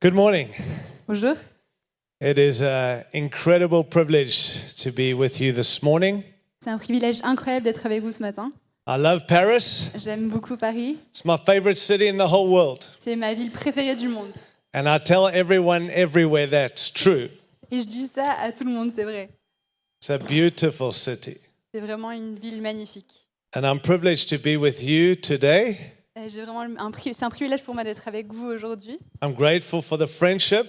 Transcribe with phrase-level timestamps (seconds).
[0.00, 0.50] Good morning.
[1.08, 1.36] Bonjour.
[2.20, 6.22] It is an incredible privilege to be with you this morning.
[6.60, 8.52] C'est un privilège incroyable d'être avec vous ce matin.
[8.86, 9.90] I love Paris.
[9.98, 10.98] J'aime beaucoup Paris.
[11.10, 12.88] It's my favorite city in the whole world.
[13.00, 14.30] C'est ma ville préférée du monde.
[14.72, 17.28] And I tell everyone everywhere that's true.
[17.72, 19.30] Et je dis ça à tout le monde, c'est vrai.
[20.00, 21.40] It's a beautiful city.
[21.74, 23.26] C'est vraiment une ville magnifique.
[23.52, 25.94] And I'm privileged to be with you today.
[26.24, 28.98] Et J'ai vraiment un pri- c'est un privilège pour moi d'être avec vous aujourd'hui.
[29.22, 30.66] I'm grateful for the friendship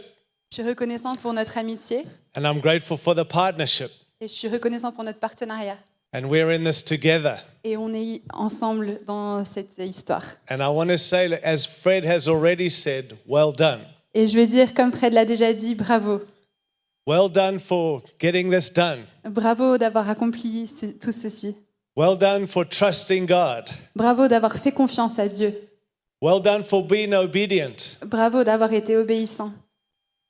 [0.52, 3.90] Je suis reconnaissante pour notre amitié and I'm grateful for the partnership.
[4.22, 5.78] et je suis reconnaissante pour notre partenariat.
[6.14, 7.38] And we're in this together.
[7.64, 10.24] Et on est ensemble dans cette histoire.
[10.50, 13.82] And I want to say, that as Fred has already said, well done.
[14.16, 16.22] Et je veux dire, comme Fred l'a déjà dit, bravo.
[17.08, 19.04] Well done for getting this done.
[19.24, 20.68] Bravo d'avoir accompli
[21.00, 21.56] tout ceci.
[21.96, 23.70] Well done for trusting God.
[23.96, 25.54] Bravo d'avoir fait confiance à Dieu.
[26.22, 27.98] Well done for being obedient.
[28.06, 29.52] Bravo d'avoir été obéissant.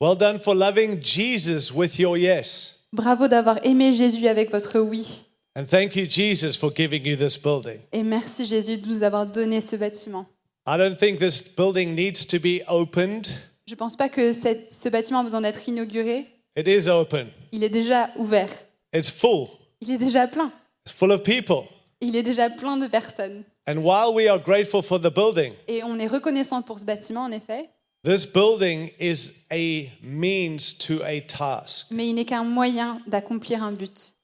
[0.00, 2.86] Well done for loving Jesus with your yes.
[2.92, 5.24] Bravo d'avoir aimé Jésus avec votre oui.
[5.56, 7.78] And thank you, Jesus, for giving you this building.
[7.92, 10.26] Et merci Jésus de nous avoir donné ce bâtiment.
[10.66, 13.26] I don't think this building needs to be opened.
[13.66, 16.26] Je ne pense pas que cette- ce bâtiment a besoin d'être inauguré.
[16.56, 18.50] It is open, Il est déjà ouvert.
[18.94, 19.48] it's full,
[19.80, 20.50] Il est déjà plein.
[20.90, 21.68] It's full of people.
[22.00, 23.44] Il est déjà plein de personnes.
[23.66, 27.22] And while we are grateful for the building, Et on est reconnaissant pour ce bâtiment,
[27.24, 27.68] en effet.
[28.04, 31.86] this building is a means to a task.
[31.90, 34.14] Mais il n'est qu'un moyen d'accomplir un but.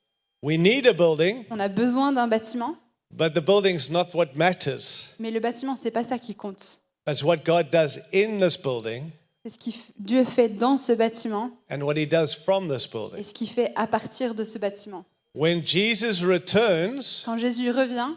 [0.42, 2.77] We need a building, On a besoin d'un bâtiment,
[3.12, 5.14] but the building's not what matters.
[5.19, 6.81] mais le bâtiment, c'est pas ça qui compte.
[7.09, 9.11] It's what God does in this building
[9.44, 12.91] C'est ce que Dieu fait dans ce bâtiment and what He does from this et
[12.91, 13.22] building.
[13.22, 15.05] ce qu'il fait à partir de ce bâtiment.
[15.37, 18.17] When Jesus returns, Quand Jésus revient,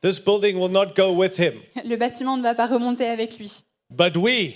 [0.00, 3.52] this building will not go with Him, le bâtiment ne va pas remonter avec lui.
[3.90, 4.54] but we,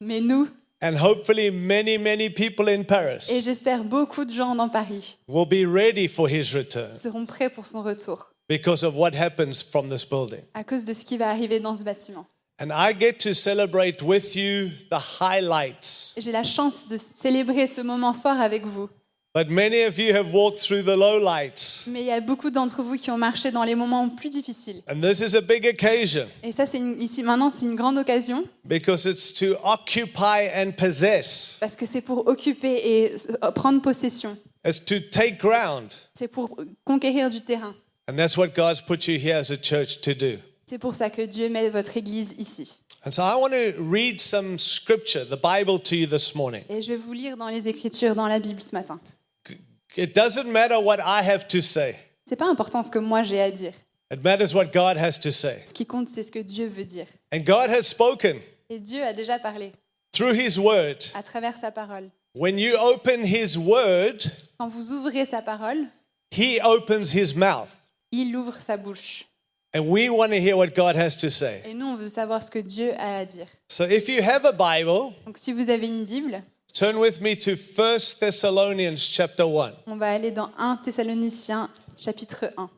[0.00, 0.48] Mais nous,
[0.80, 5.46] and hopefully many, many people in Paris, et j'espère beaucoup de gens dans Paris, will
[5.46, 9.88] be ready for His return seront prêts pour son retour because of what happens from
[9.88, 10.42] this building.
[10.54, 12.26] à cause de ce qui va arriver dans ce bâtiment.
[12.60, 16.14] And I get to celebrate with you the highlights.
[16.16, 18.88] J'ai la chance de célébrer ce moment fort avec vous.
[19.36, 21.84] But many of you have walked through the lowlights.
[21.88, 24.80] Mais il y a beaucoup d'entre vous qui ont marché dans les moments plus difficiles.
[24.90, 27.98] And this is a big occasion Et ça, c'est une- ici maintenant, c'est une grande
[27.98, 31.58] occasion because it's to occupy and possess.
[31.60, 34.38] parce que c'est pour occuper et euh, prendre possession.
[34.66, 35.92] It's to take ground.
[36.14, 37.74] C'est pour conquérir du terrain.
[38.08, 40.38] And that's what God's put you here as a church to do.
[40.64, 42.72] C'est pour ça que Dieu met votre Église ici.
[43.04, 46.62] And so I want to read some scripture, the Bible, to you this morning.
[46.70, 48.98] Et je vais vous lire dans les Écritures, dans la Bible ce matin.
[49.96, 51.96] It doesn't matter what I have to say,
[52.28, 53.72] C'est pas important ce que moi j'ai à dire.
[54.12, 55.62] it matters what God has to say.
[55.66, 57.06] Ce qui compte, c'est ce que Dieu veut dire.
[57.32, 59.72] And God has spoken Et Dieu a déjà parlé
[60.12, 60.98] through His word.
[61.14, 62.08] à travers sa parole.
[62.34, 64.18] When you open His word,
[64.58, 65.86] Quand vous ouvrez sa parole,
[66.30, 67.68] He opens His mouth.
[68.12, 69.24] il ouvre sa bouche.
[69.74, 71.60] And we want to hear what God has to say.
[71.66, 73.46] Et nous, on veut savoir ce que Dieu a à dire.
[73.68, 76.42] So if you have a Bible, Donc si vous avez une Bible,
[76.76, 79.72] turn with me to 1 Thessalonians chapter 1.
[79.86, 82.68] on va aller dans 1 Thessaloniciens chapitre 1.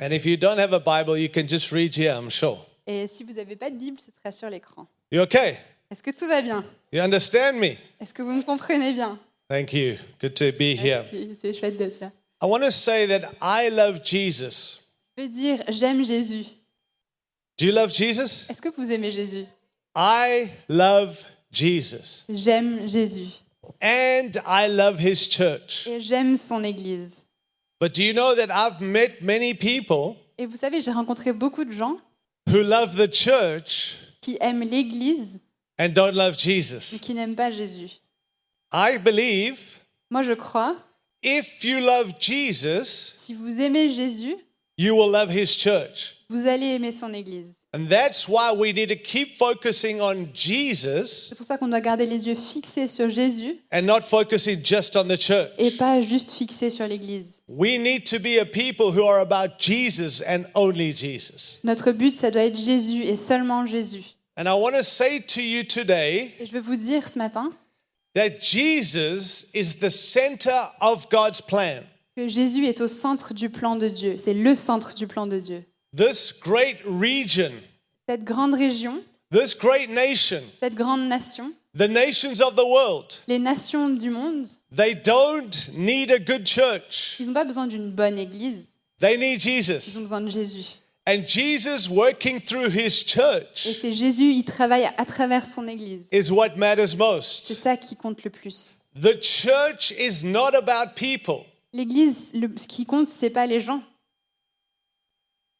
[0.00, 2.58] And if you don't have a Bible, you can just read here, I'm sure.
[2.86, 4.88] Et si vous n'avez pas de Bible, ce sera sur l'écran.
[5.12, 5.56] You okay?
[5.88, 6.64] Est-ce que tout va bien?
[6.92, 7.76] You understand me?
[8.00, 9.16] Est-ce que vous me comprenez bien?
[9.48, 9.98] Thank you.
[10.20, 11.04] Good to be here.
[11.12, 12.10] Merci, c'est chouette d'être là.
[12.42, 14.90] I want to say that I love Jesus.
[15.16, 16.44] Je veux dire, j'aime Jésus.
[17.56, 18.50] Do you love Jesus?
[18.50, 19.44] Est-ce que vous aimez Jésus?
[19.94, 21.22] I love
[21.52, 22.24] Jesus.
[22.28, 23.43] J'aime Jésus.
[23.82, 25.86] And I love his church.
[25.86, 27.24] Et j'aime son Église.
[27.80, 31.64] But do you know that I've met many people Et vous savez, j'ai rencontré beaucoup
[31.64, 31.98] de gens
[32.48, 35.38] who love the church qui aiment l'Église,
[35.78, 36.98] and don't love Jesus?
[37.00, 38.00] qui n'aiment pas Jésus.
[38.72, 39.58] I believe
[40.10, 40.76] Moi, je crois,
[41.22, 42.84] if you love Jesus,
[43.16, 44.36] si vous aimez Jésus,
[44.78, 46.16] you will love his church.
[46.28, 47.54] vous allez aimer son Église.
[47.76, 51.80] And that's why we need to keep focusing on Jesus C'est pour ça qu'on doit
[51.80, 55.50] garder les yeux fixés sur Jésus and not focusing just on the church.
[55.58, 57.42] et pas juste fixés sur l'Église.
[57.48, 61.58] We need to be a people who are about Jesus and only Jesus.
[61.64, 64.04] Notre but, ça doit être Jésus et seulement Jésus.
[64.36, 67.50] And I want to say to you today Et je veux vous dire ce matin
[68.14, 71.82] that Jesus is the center of God's plan.
[72.16, 74.14] que Jésus est au centre du plan de Dieu.
[74.16, 75.64] C'est le centre du plan de Dieu.
[75.96, 77.52] This great region,
[78.08, 79.00] Cette grande région,
[79.32, 84.46] this great nation, cette grande nation, the nations of the world, les nations du monde,
[84.74, 87.16] they don't need a good church.
[87.18, 88.66] ils n'ont pas besoin d'une bonne église,
[89.00, 89.96] They need ils Jesus.
[89.96, 90.66] ont besoin de Jésus.
[91.06, 96.08] And Jesus working through his Et church c'est Jésus, il travaille à travers son Église.
[96.12, 97.54] is what matters C'est most.
[97.54, 98.76] ça qui compte le plus.
[99.02, 101.44] The church is not about people.
[101.72, 103.82] L'Église, le- ce qui compte, c'est pas les gens.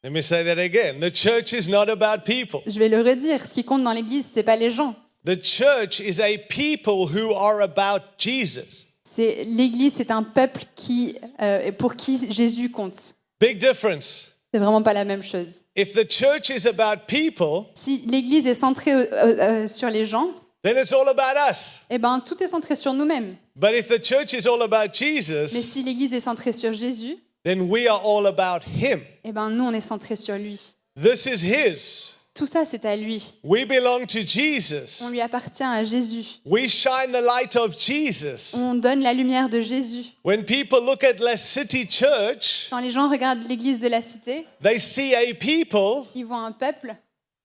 [0.05, 1.01] Let me say that again.
[1.01, 2.61] The church is not about people.
[2.67, 3.47] Je vais le redire.
[3.47, 4.95] Ce qui compte dans l'Église, c'est pas les gens.
[5.25, 8.85] The church is a people who are about Jesus.
[9.03, 13.15] C'est l'Église, c'est un peuple qui, euh, pour qui Jésus compte.
[13.41, 14.33] Big difference.
[14.53, 15.65] C'est vraiment pas la même chose.
[15.75, 20.29] If the church is about people, Si l'Église est centrée euh, euh, sur les gens,
[20.62, 21.81] then it's all about us.
[21.89, 23.37] eh ben tout est centré sur nous-mêmes.
[23.57, 27.17] But if the church is all about Mais Jesus, si l'Église est centrée sur Jésus,
[27.44, 29.00] then we are all about him.
[29.25, 30.58] eh ben nous on est centré sur lui.
[31.00, 32.11] This is his.
[32.35, 33.23] Tout ça c'est à lui.
[33.44, 35.02] We belong to Jesus.
[35.05, 36.41] On lui appartient à Jésus.
[36.44, 38.55] We shine the light of Jesus.
[38.56, 40.05] On donne la lumière de Jésus.
[40.25, 44.47] When people look at La City Church, Quand les gens regardent l'Église de la cité,
[44.62, 46.97] they see a people ils voient un peuple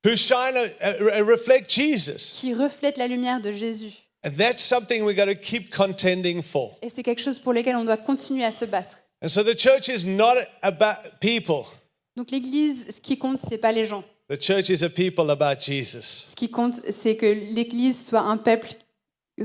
[0.04, 2.40] who shine a, a- reflect Jesus.
[2.40, 3.92] qui reflète la lumière de Jésus.
[4.26, 6.78] And that's something we got to keep contending for.
[6.82, 8.98] Et c'est quelque chose pour lequel on doit continuer à se battre.
[9.22, 11.66] And so the church is not about people.
[12.16, 14.04] Donc l'Église, ce qui compte, c'est pas les gens.
[14.30, 16.26] The church is a people about Jesus.
[16.28, 18.70] Ce qui compte, c'est que l'Église soit un peuple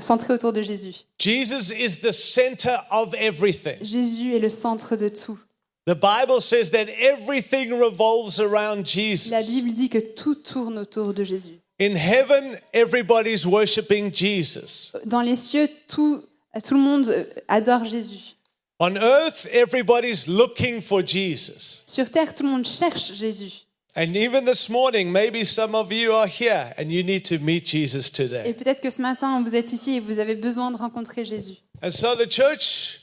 [0.00, 1.06] centré autour de Jésus.
[1.18, 3.76] Jesus is the center of everything.
[3.82, 5.38] Jésus est le centre de tout.
[5.86, 9.30] The Bible says that everything revolves around La Jesus.
[9.30, 11.60] Bible dit que tout tourne autour de Jésus.
[11.80, 14.92] In heaven, everybody's worshiping Jesus.
[15.04, 16.22] Dans les cieux, tout,
[16.62, 18.33] tout le monde adore Jésus.
[18.80, 21.82] On earth, everybody's looking for Jesus.
[21.86, 23.66] Sur terre, tout le monde cherche Jésus.
[23.96, 27.64] And even this morning, maybe some of you are here and you need to meet
[27.64, 28.52] Jesus Et today.
[28.52, 31.58] peut-être que ce matin, vous êtes ici et vous avez besoin de rencontrer Jésus.
[31.80, 32.98] And so the church,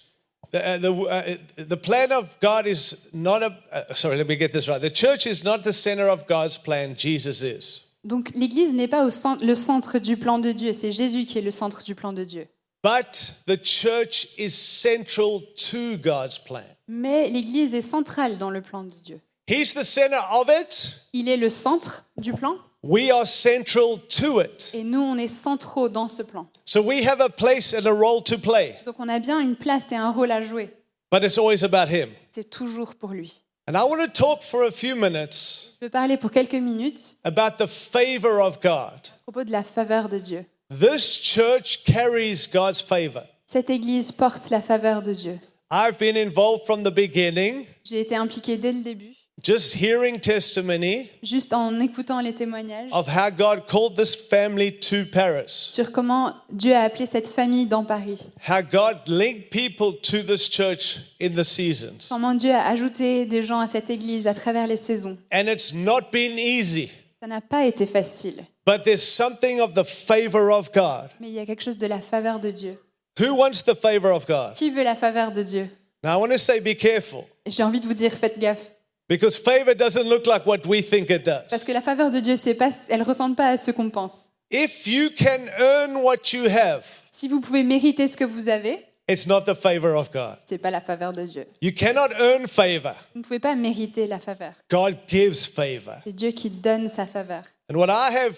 [0.51, 1.37] the, uh, the, uh,
[1.69, 4.81] the plan of God is not a, uh, sorry, let me get this right.
[4.81, 7.87] The church is not the center of God's plan, Jesus is.
[8.03, 11.37] Donc l'Église n'est pas au centre, le centre du plan de Dieu, c'est Jésus qui
[11.37, 12.47] est le centre du plan de Dieu.
[12.83, 16.63] But the church is central to God's plan.
[16.87, 19.19] Mais l'Église est centrale dans le plan de Dieu.
[19.47, 21.07] He's the center of it.
[21.13, 24.71] Il est le centre du plan We are central to it.
[24.73, 26.47] et nous, on est centraux dans ce plan.
[26.65, 29.55] So we have a place and a role to play, Donc on a bien une
[29.55, 30.71] place et un rôle à jouer.
[31.11, 32.09] but it's always about Him.
[32.31, 33.41] C'est toujours pour lui.
[33.67, 37.15] And I want to talk for a few minutes Je veux parler pour quelques minutes
[37.23, 38.71] about the favor of God.
[38.71, 40.43] à propos de la faveur de Dieu.
[40.79, 43.23] This church carries God's favor.
[43.45, 45.39] Cette Église porte la faveur de Dieu.
[45.69, 49.13] I've been involved from the beginning, J'ai été impliquée dès le début,
[49.43, 55.05] just hearing testimony juste en écoutant les témoignages of how God called this family to
[55.11, 58.19] Paris, sur comment Dieu a appelé cette famille dans Paris.
[58.47, 62.07] how God linked people to this church in the seasons.
[62.09, 65.17] Comment Dieu a ajouté des gens à cette Église à travers les saisons.
[65.33, 66.89] And it's not been easy,
[67.19, 71.09] Ça n'a pas été facile, but there's something of the favor of God.
[71.19, 72.77] mais il y a quelque chose de la faveur de Dieu.
[73.19, 74.55] Who wants the favor of God?
[74.55, 75.67] Qui veut la faveur de Dieu?
[76.03, 78.71] Now, I want to say be careful J'ai envie de vous dire, faites gaffe.
[79.07, 81.63] because favor doesn't look like what we think it Parce does.
[81.65, 84.29] que la faveur de Dieu, c'est pas, elle ressemble pas à ce qu'on pense.
[84.49, 88.79] If you can earn what you have, Si vous pouvez mériter ce que vous avez,
[89.09, 90.37] it's not the favor of God.
[90.45, 91.45] c'est pas la faveur de Dieu.
[91.61, 92.95] You cannot earn favor.
[93.13, 94.53] Vous ne pouvez pas mériter la faveur.
[94.69, 95.95] God gives favor.
[96.05, 97.43] C'est Dieu qui donne sa faveur.
[97.71, 98.35] And what I have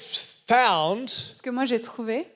[0.48, 2.28] found, Ce que moi j'ai trouvé,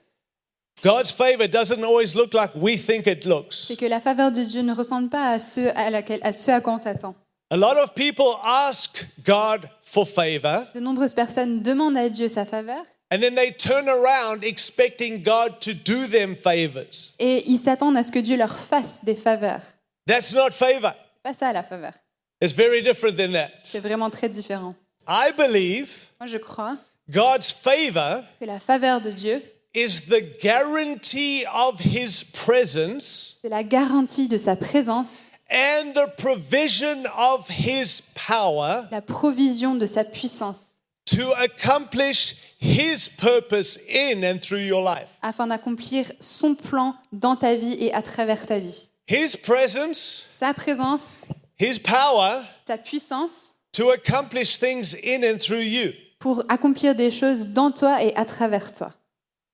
[0.83, 3.65] God's favor doesn't always look like we think it looks.
[3.67, 6.49] c'est que la faveur de Dieu ne ressemble pas à ce à, laquelle- à ce
[6.49, 7.15] à quoi on s'attend.
[7.51, 12.45] A lot of people ask God for favor De nombreuses personnes demandent à Dieu sa
[12.45, 17.13] faveur and then they turn around expecting God to do them favors.
[17.19, 19.61] et ils s'attendent à ce que Dieu leur fasse des faveurs.
[20.07, 20.93] That's not favor.
[21.15, 21.93] C'est pas ça la faveur.
[22.41, 23.49] It's very different than that.
[23.63, 24.73] C'est vraiment très différent.
[25.07, 26.77] I believe Moi je crois
[27.09, 29.41] God's favor que la faveur de Dieu,
[29.73, 37.03] is the guarantee of his presence c'est la garantie de sa présence, and the provision
[37.17, 40.71] of his power la provision de sa puissance
[41.05, 45.07] to accomplish his purpose in and through your life.
[45.21, 48.89] afin d'accomplir son plan dans ta vie et à travers ta vie.
[49.07, 51.21] His presence, Sa présence,
[51.59, 55.93] his power sa puissance to accomplish things in and through you.
[56.19, 58.91] Pour accomplir des choses dans toi et à travers toi.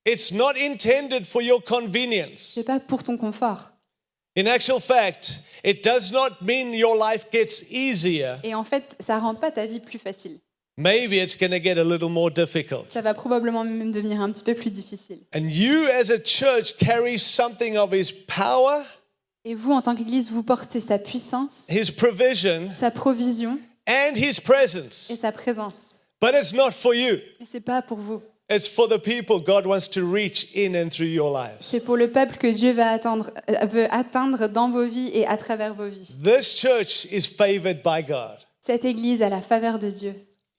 [0.05, 2.51] It's not intended for your convenience.
[2.55, 3.71] C'est pas pour ton confort.
[4.35, 8.35] In actual fact, it does not mean your life gets easier.
[8.43, 10.39] Et en fait, ça rend pas ta vie plus facile.
[10.75, 12.89] Maybe it's going to get a little more difficult.
[12.89, 15.19] Ça va probablement même devenir un petit peu plus difficile.
[15.35, 18.83] And you, as a church, carry something of his power,
[19.45, 24.39] Et vous, en tant qu'Église, vous portez sa puissance, his provision, sa provision and his
[24.41, 25.09] presence.
[25.11, 25.97] et sa présence.
[26.23, 27.19] But it's not for you.
[27.37, 28.21] Mais c'est pas pour vous.
[28.49, 31.57] It's for the people God wants to reach in and through your lives.
[31.59, 35.27] C'est pour le peuple que Dieu va attendre, euh, veut atteindre dans vos vies et
[35.27, 36.15] à travers vos vies.
[36.23, 38.37] This church is favored by God.
[38.61, 40.13] Cette Église a la faveur de Dieu.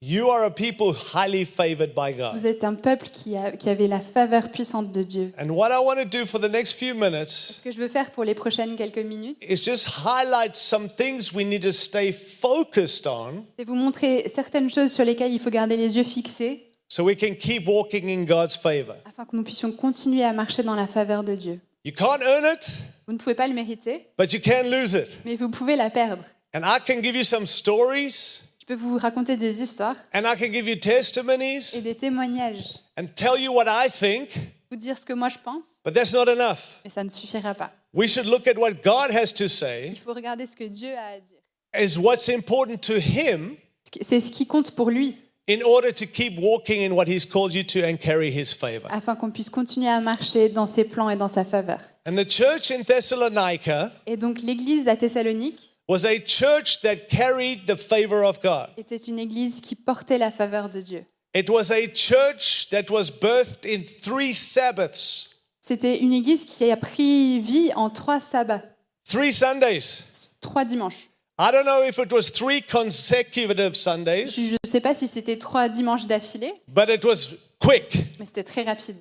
[0.06, 2.34] You are a people highly favored by God.
[2.36, 5.32] Vous êtes un peuple qui, a- qui avait la faveur puissante de Dieu.
[5.38, 7.88] And what I want to do for the next few minutes Ce que je veux
[7.88, 12.12] faire pour les prochaines quelques minutes, is just highlight some things we need to stay
[12.12, 16.66] focused on c'est vous montrer certaines choses sur lesquelles il faut garder les yeux fixés
[16.86, 18.96] so we can keep walking in God's favor.
[19.06, 21.60] afin que nous puissions continuer à marcher dans la faveur de Dieu.
[21.82, 25.16] You can't earn it, Vous ne pouvez pas le mériter, but you can lose it.
[25.24, 26.22] mais vous pouvez la perdre.
[26.54, 30.38] And I can give you some stories Je peux vous raconter des histoires and I
[30.38, 34.30] can give you et testimonies des témoignages, and tell you what I think,
[34.70, 36.80] vous dire ce que moi je pense, but that's not enough.
[36.82, 37.70] mais ça ne suffira pas.
[37.92, 40.88] We should look at what God has to say Il faut regarder ce que Dieu
[40.96, 41.40] a à dire.
[41.74, 43.56] as what's important to Him
[44.00, 45.14] C'est ce qui compte pour lui,
[45.46, 48.88] in order to keep walking in what He's called you to and carry His favor.
[48.90, 51.80] afin qu'on puisse continuer à marcher dans ses plans et dans sa faveur.
[52.06, 57.66] And the church in Thessalonica Et donc l'église à Thessalonique was a church that carried
[57.66, 58.68] the favor of God.
[58.76, 61.04] était une église qui portait la faveur de Dieu.
[61.34, 66.76] It was a church that was birthed in three Sabbaths, C'était une église qui a
[66.76, 68.62] pris vie en trois sabbats,
[69.08, 70.02] three Sundays.
[70.40, 71.08] trois dimanches.
[71.38, 75.36] I don't know if it was three consecutive Sundays, Je ne sais pas si c'était
[75.38, 77.92] trois dimanches d'affilée, but it was quick.
[78.20, 78.96] mais c'était très rapide.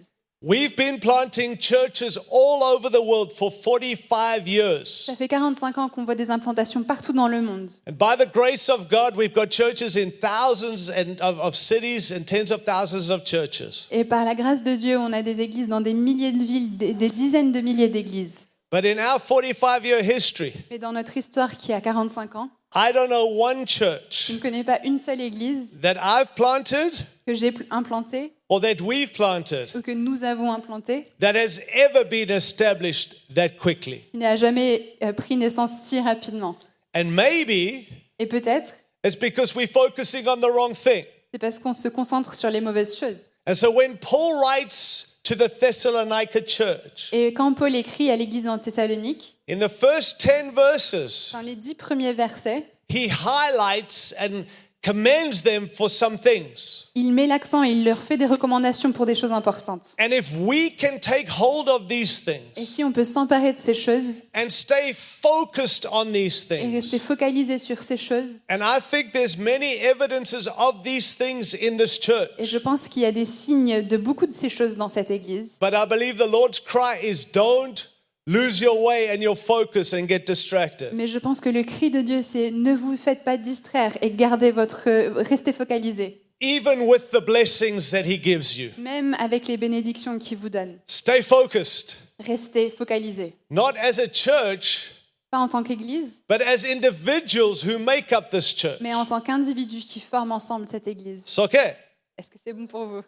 [0.45, 5.05] We've been planting churches all over the world for 45 years.
[5.05, 7.69] Ça fait 45 ans qu'on voit des implantations partout dans le monde.
[7.87, 12.11] And by the grace of God, we've got churches in thousands and of, of cities
[12.11, 13.87] and tens of thousands of churches.
[13.89, 16.77] Et par la grâce de Dieu, on a des églises dans des milliers de villes,
[16.77, 18.45] des, des dizaines de milliers d'églises.
[18.69, 22.91] But in our 45 year history, Mais dans notre histoire qui a 45 ans, I
[22.91, 26.91] don't know one je church ne connais pas une seule église that I've planted
[27.25, 31.59] que j'ai pl- implantée or that we've planted ou que nous avons implantée that has
[31.73, 34.01] ever been established that quickly.
[34.11, 36.55] qui n'a jamais euh, pris naissance si rapidement.
[36.95, 37.87] And maybe
[38.19, 38.69] Et peut-être,
[39.03, 41.05] it's because we're focusing on the wrong thing.
[41.31, 43.31] c'est parce qu'on se concentre sur les mauvaises choses.
[43.47, 48.47] And so when Paul writes to the Thessalonica church, Et quand Paul écrit à l'église
[48.47, 54.43] en Thessalonique, in the first 10 verses, dans les dix premiers versets, he highlights and
[54.83, 56.89] commends them for some things.
[56.95, 59.95] il met l'accent et il leur fait des recommandations pour des choses importantes.
[59.99, 63.59] And if we can take hold of these Et things si on peut s'emparer de
[63.59, 68.79] ces choses and stay focused on these et rester focalisé sur ces choses, and I
[68.81, 72.29] think there's many evidences of these things in this et church.
[72.39, 75.57] je pense qu'il y a des signes de beaucoup de ces choses dans cette église,
[75.61, 77.87] But I believe the Lord's cry is don't
[78.27, 80.89] lose your way and your focus and get distracted.
[80.93, 84.11] mais je pense que le cri de Dieu, c'est ne vous faites pas distraire et
[84.11, 84.89] gardez votre,
[85.21, 90.37] restez focalisé, Even with the blessings that He gives you, même avec les bénédictions qu'il
[90.37, 90.79] vous donne.
[90.87, 93.33] stay focused, Restez focalisé.
[93.49, 94.91] not as a church,
[95.31, 98.79] Pas en tant qu'église, but as individuals who make up this church.
[98.81, 101.21] mais en tant qu'individus qui forment ensemble cette église.
[101.37, 101.73] Okay.
[102.17, 103.01] Est-ce que c'est bon pour vous?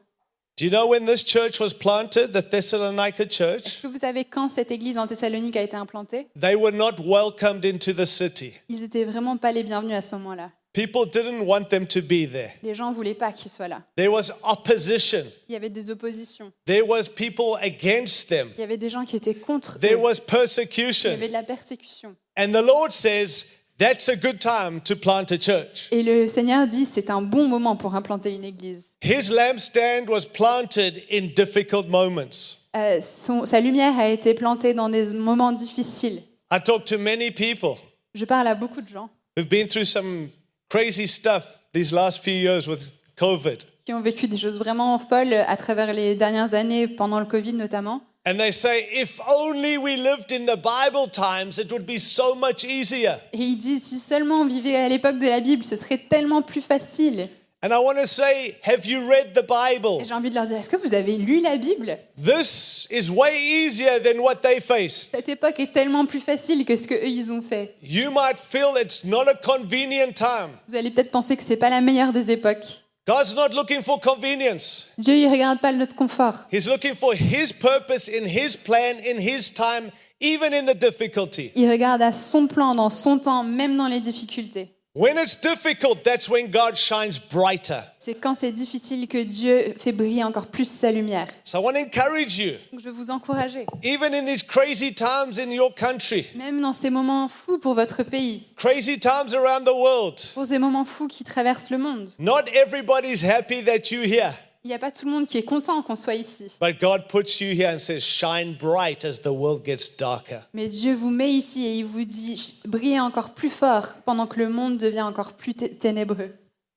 [0.57, 3.65] Do you know when this church was planted, the Thessalonica church?
[3.65, 6.27] Est-ce que vous savez quand cette église en Thessalonique a été implantée?
[6.39, 8.53] They were not welcomed into the city.
[8.69, 10.51] Ils étaient vraiment pas les bienvenus à ce moment-là.
[10.71, 12.51] People didn't want them to be there.
[12.63, 13.81] Les gens voulaient pas qu'ils soient là.
[13.97, 15.23] There was opposition.
[15.49, 16.53] Il y avait des oppositions.
[16.65, 18.49] There was people against them.
[18.57, 19.97] Il y avait des gens qui étaient contre There eux.
[20.03, 21.11] was Il y persecution.
[21.11, 22.15] avait de la persécution.
[22.37, 23.45] And the Lord says,
[23.77, 25.87] that's a good time to plant a church.
[25.91, 28.85] Et le Seigneur dit c'est un bon moment pour implanter une église.
[29.03, 32.61] His lampstand was planted in difficult moments.
[32.75, 36.21] Euh, son- sa lumière a été plantée dans des moments difficiles.
[36.51, 37.75] I talk to many people
[38.13, 40.29] Je parle à beaucoup de gens who've been through some
[40.69, 43.57] crazy stuff these last few years with COVID.
[43.85, 47.53] qui ont vécu des choses vraiment folles à travers les dernières années, pendant le Covid
[47.53, 48.01] notamment.
[48.27, 52.33] And they say, if only we lived in the Bible times, it would be so
[52.33, 53.17] much easier.
[53.33, 56.41] Et il dit si seulement on vivait à l'époque de la Bible, ce serait tellement
[56.41, 57.29] plus facile.
[57.61, 60.01] And I want to say, have you read the Bible?
[60.01, 61.97] Et j'ai envie de leur dire est-ce que vous avez lu la Bible?
[62.19, 65.11] This is way easier than what they faced.
[65.11, 67.75] Cette époque est tellement plus facile que ce que eux ils ont fait.
[67.83, 70.49] You might feel it's not a convenient time.
[70.67, 72.84] Vous allez peut-être penser que c'est pas la meilleure des époques.
[73.07, 74.89] God's not looking for convenience.
[74.97, 76.47] Dieu il regarde pas notre confort.
[76.51, 81.51] He's looking for His purpose in His plan, in His time, even in the difficulty.
[81.55, 84.74] Il regarde à son plan, dans son temps, même dans les difficultés.
[84.97, 87.83] When it's difficult, that's when God shines brighter.
[87.99, 91.27] C'est quand c'est difficile que Dieu fait briller encore plus sa lumière.
[91.43, 94.93] So I want to encourage you, Donc je veux vous encourager, even in these crazy
[94.93, 99.65] times in your country, même dans ces moments fous pour votre pays, crazy times around
[99.65, 102.09] the world, pour ces moments fous qui traversent le monde.
[102.17, 104.31] not everybody's happy that you're here.
[104.65, 106.51] Il n'y a pas tout le monde qui est content qu'on soit ici.
[106.59, 110.41] But God puts you here and says, shine bright as the world gets darker.
[110.55, 114.39] Mais Dieu vous met ici et il vous dit brillez encore plus fort pendant que
[114.39, 116.31] le monde devient encore plus té- ténébreux.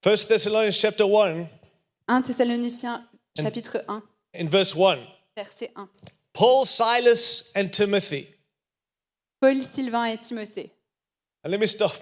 [0.05, 1.49] 1 Thessalonians chapter 1,
[2.09, 3.03] 1 Thessaloniciens
[3.41, 4.03] chapitre 1
[4.35, 4.99] in verse 1.
[5.35, 5.89] verset 1.
[6.35, 8.27] Paul, Silas, and Timothy.
[9.41, 10.71] Paul, Sylvain et Timothée.
[11.43, 11.95] And let me stop.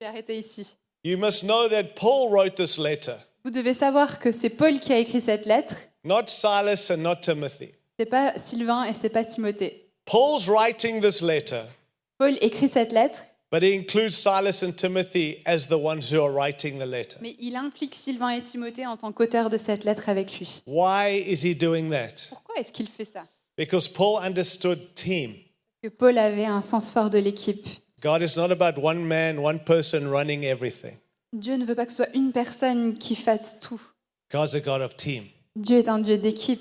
[0.00, 0.66] Je vais arrêter ici.
[1.02, 3.16] You must know that Paul wrote this letter,
[3.46, 5.76] Vous devez savoir que c'est Paul qui a écrit cette lettre.
[6.02, 7.68] not Silas and not Timothy.
[7.96, 9.88] C'est pas Sylvain et c'est pas Timothée.
[10.04, 11.62] Paul's writing this letter,
[12.18, 13.20] Paul écrit cette lettre,
[13.52, 17.18] but he includes Silas and Timothy as the ones who are writing the letter.
[17.20, 20.64] mais il implique Sylvain et Timothée en tant qu'auteur de cette lettre avec lui.
[20.66, 22.30] Why is he doing that?
[22.30, 23.28] Pourquoi est-ce qu'il fait ça?
[23.56, 25.34] Because Paul understood team.
[25.34, 27.64] Parce que Paul avait un sens fort de l'équipe.
[28.02, 30.98] God is not about one man, one person running everything.
[31.40, 33.80] Dieu ne veut pas que ce soit une personne qui fasse tout.
[34.32, 35.24] God's a God of team.
[35.54, 36.60] Dieu est un Dieu d'équipe.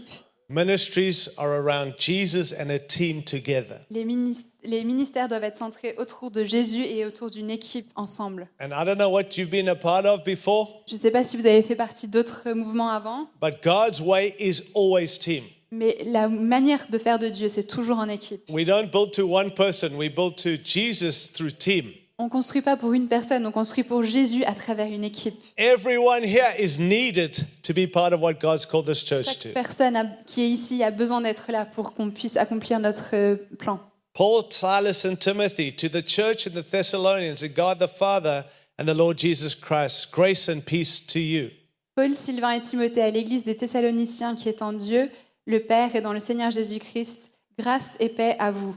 [0.49, 3.79] Ministries are around Jesus and a team together.
[3.89, 8.47] Les, minis- les ministères doivent être centrés autour de Jésus et autour d'une équipe ensemble.
[8.61, 11.23] And I don't know what you've been a part of before, Je ne sais pas
[11.23, 15.43] si vous avez fait partie d'autres mouvements avant, but God's way is always team.
[15.71, 18.41] mais la manière de faire de Dieu, c'est toujours en équipe.
[18.47, 21.85] We don't build to one person, we build to Jesus through team.
[22.17, 25.33] On construit pas pour une personne, on construit pour Jésus à travers une équipe.
[25.57, 29.49] Everyone here is needed to be part of what God's called this church Chaque to.
[29.49, 33.35] personne a- qui est ici a besoin d'être là pour qu'on puisse accomplir notre euh,
[33.59, 33.79] plan.
[34.13, 38.45] Paul, Silas, and Timothy to the church in the Thessalonians, and God the Father
[38.79, 41.49] and the Lord Jesus Christ, grace and peace to you.
[41.97, 45.09] Paul, Sylvain et Timothée à l'église des Thessaloniciens qui est en Dieu,
[45.45, 47.29] le Père et dans le Seigneur Jésus-Christ,
[47.59, 48.73] grâce et paix à vous.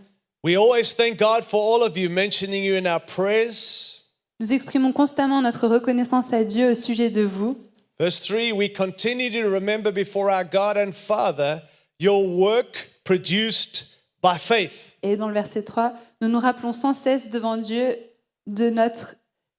[0.49, 4.07] We always thank God for all of you, mentioning you in our prayers.
[4.41, 7.55] Nous exprimons constamment notre reconnaissance à Dieu au sujet de vous.
[8.01, 11.61] Verse 3 We continue to remember before our God and Father
[11.99, 14.97] your work produced by faith.
[15.03, 17.99] Et dans le verset 3, nous nous rappelons sans cesse devant Dieu
[18.47, 19.17] de notre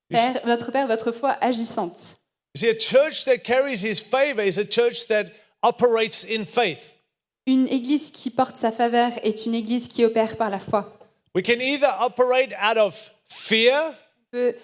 [0.10, 2.18] Père, notre Père, votre foi agissante.
[2.56, 5.28] You see, a church that carries his favor is a church that
[5.62, 6.96] operates in faith.
[7.50, 10.96] Une église qui porte sa faveur est une église qui opère par la foi.
[11.34, 13.92] We can either operate out of fear,
[14.32, 14.56] On peut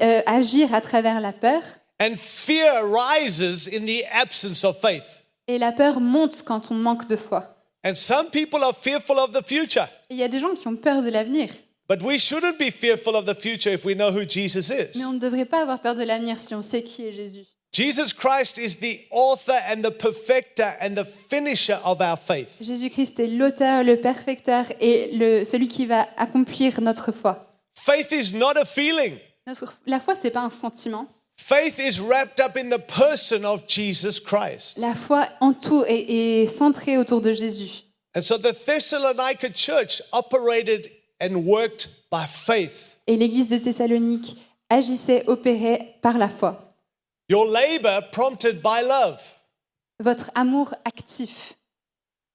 [0.00, 1.60] euh, agir à travers la peur,
[2.00, 5.04] and fear rises in the absence of faith.
[5.48, 7.44] et la peur monte quand on manque de foi.
[7.84, 9.86] And some people are fearful of the future.
[10.08, 11.50] Et il y a des gens qui ont peur de l'avenir,
[11.90, 15.04] But we shouldn't be fearful of the future if we know who Jesus mais is.
[15.04, 17.44] on ne devrait pas avoir peur de l'avenir si on sait qui est Jésus.
[17.72, 22.58] Jesus Christ is the author and the perfecter and the finisher of our faith.
[22.60, 27.46] Jésus-Christ est l'auteur, le perfecteur et le, celui qui va accomplir notre foi.
[27.74, 29.18] Faith is not a feeling.
[29.46, 31.06] Notre- la foi, c'est pas un sentiment.
[31.36, 34.76] Faith is wrapped up in the person of Jesus Christ.
[34.76, 37.84] La foi en tout est, est centrée autour de Jésus.
[38.16, 42.98] And so the Thessalonica church operated and worked by faith.
[43.06, 44.36] Et l'église de Thessalonique
[44.68, 46.69] agissait, opérait par la foi.
[47.30, 49.20] Your labor prompted by love.
[50.00, 51.54] Votre amour actif.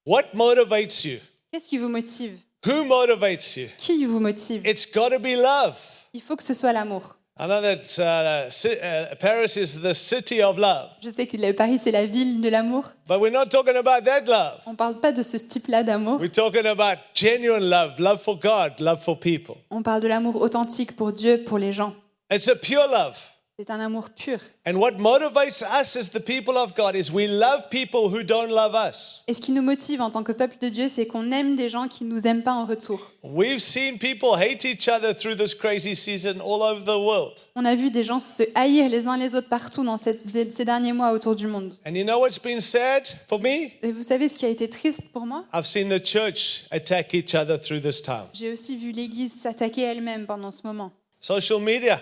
[0.05, 1.17] What motivates you?
[1.51, 2.39] Qu'est-ce qui vous motive?
[2.65, 3.67] Who motivates you?
[3.77, 4.65] Qui vous motive?
[4.65, 5.75] It's got to be love.
[6.13, 7.17] Il faut que ce soit l'amour.
[7.37, 11.77] I know that uh, uh, Paris is the city of love, Je sais que Paris,
[11.77, 12.85] c'est la ville de l'amour.
[13.05, 14.61] but we're not talking about that love.
[14.65, 16.21] On ne parle pas de ce type-là d'amour.
[16.21, 19.57] We're talking about genuine love, love for God, love for people.
[19.69, 21.93] On parle de l'amour authentique pour Dieu, pour les gens.
[22.31, 23.17] It's a pure love.
[23.57, 24.39] C'est un amour pur.
[24.67, 28.49] And what motivates us as the people of God is we love people who don't
[28.49, 29.23] love us.
[29.29, 31.69] Et ce qui nous motive en tant que peuple de Dieu, c'est qu'on aime des
[31.69, 32.99] gens qui ne nous aiment pas en retour.
[33.23, 37.39] We've seen people hate each other through this crazy season all over the world.
[37.55, 40.19] On a vu des gens se haïr les uns les autres partout dans cette-
[40.51, 41.71] ces derniers mois autour du monde.
[41.87, 43.69] And you know what's been sad for me?
[43.81, 45.45] Et vous savez ce qui a été triste pour moi?
[45.53, 48.25] I've seen the church attack each other through this time.
[48.33, 50.91] J'ai aussi vu l'Église s'attaquer elle-même pendant ce moment,
[51.21, 52.01] Social media.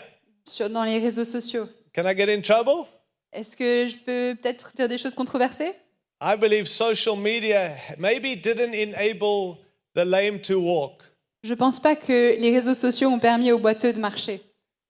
[0.49, 1.67] Sur, dans les réseaux sociaux.
[1.95, 2.85] Can I get in trouble?
[3.31, 5.73] Est-ce que je peux peut-être dire des choses controversées?
[6.21, 9.57] I believe social media maybe didn't enable
[9.95, 11.03] the lame to walk,
[11.43, 14.41] Je pense pas que les réseaux sociaux ont permis aux boiteux de marcher,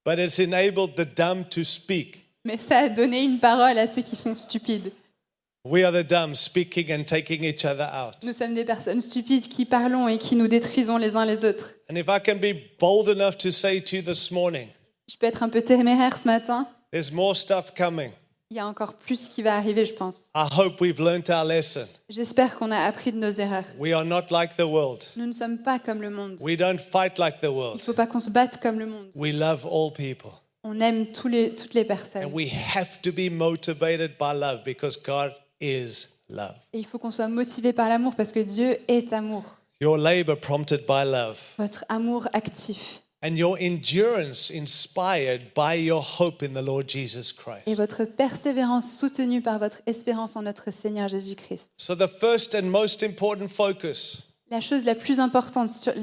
[0.06, 2.26] but it's enabled the dumb to speak.
[2.46, 4.92] mais ça a donné une parole à ceux qui sont stupides.
[5.66, 8.16] We are the dumb speaking and taking each other out.
[8.24, 11.72] Nous sommes des personnes stupides qui parlons et qui nous détruisons les uns les autres.
[11.90, 14.68] And if I can be bold enough to say to you this morning,
[15.14, 18.10] Je peux être un peu téméraire ce matin, There's more stuff coming.
[18.50, 20.22] il y a encore plus qui va arriver, je pense.
[20.36, 21.86] I hope we've learnt our lesson.
[22.10, 23.66] J'espère qu'on a appris de nos erreurs.
[23.78, 25.04] We are not like the world.
[25.16, 26.38] Nous ne sommes pas comme le monde.
[26.42, 29.12] We don't fight like the Il ne faut pas qu'on se batte comme le monde.
[29.14, 30.32] We love all people.
[30.64, 32.26] On aime tous les, toutes les personnes.
[32.26, 36.56] And we have to be motivated by love because God is love.
[36.74, 39.44] Et il faut qu'on soit motivé par l'amour parce que Dieu est amour.
[39.80, 41.40] Your labor prompted by love.
[41.60, 47.34] Votre amour actif And your endurance inspired by your hope in the Lord Jesus
[47.66, 51.72] et votre persévérance soutenue par votre espérance en notre Seigneur Jésus-Christ.
[51.78, 55.94] So, the first and most important focus La chose la plus importante sur,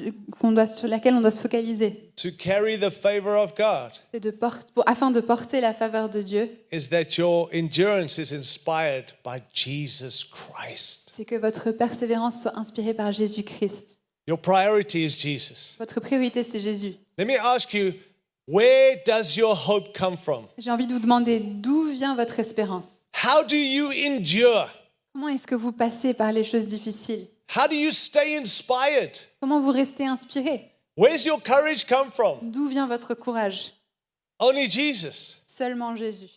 [0.40, 4.20] qu'on doit- sur laquelle on doit se focaliser, to carry the favor of God c'est
[4.20, 8.34] de porte- pour- afin de porter la faveur de Dieu, is that your endurance is
[8.34, 11.10] inspired by Jesus Christ.
[11.12, 13.98] c'est que votre persévérance soit inspirée par Jésus-Christ.
[14.26, 15.76] Your priority is Jesus.
[15.78, 16.94] Votre priorité, c'est Jésus.
[17.20, 17.92] Let me ask you,
[18.46, 20.46] where does your hope come from?
[20.56, 23.02] J'ai envie de vous demander d'où vient votre espérance?
[23.12, 24.70] How do you endure?
[25.12, 27.28] Comment est-ce que vous passez par les choses difficiles?
[27.54, 29.18] How do you stay inspired?
[29.38, 30.72] Comment vous restez inspiré?
[30.96, 32.38] Where's your courage come from?
[32.50, 33.74] D'où vient votre courage?
[34.38, 35.42] Only Jesus.
[35.46, 36.30] Seulement Jésus.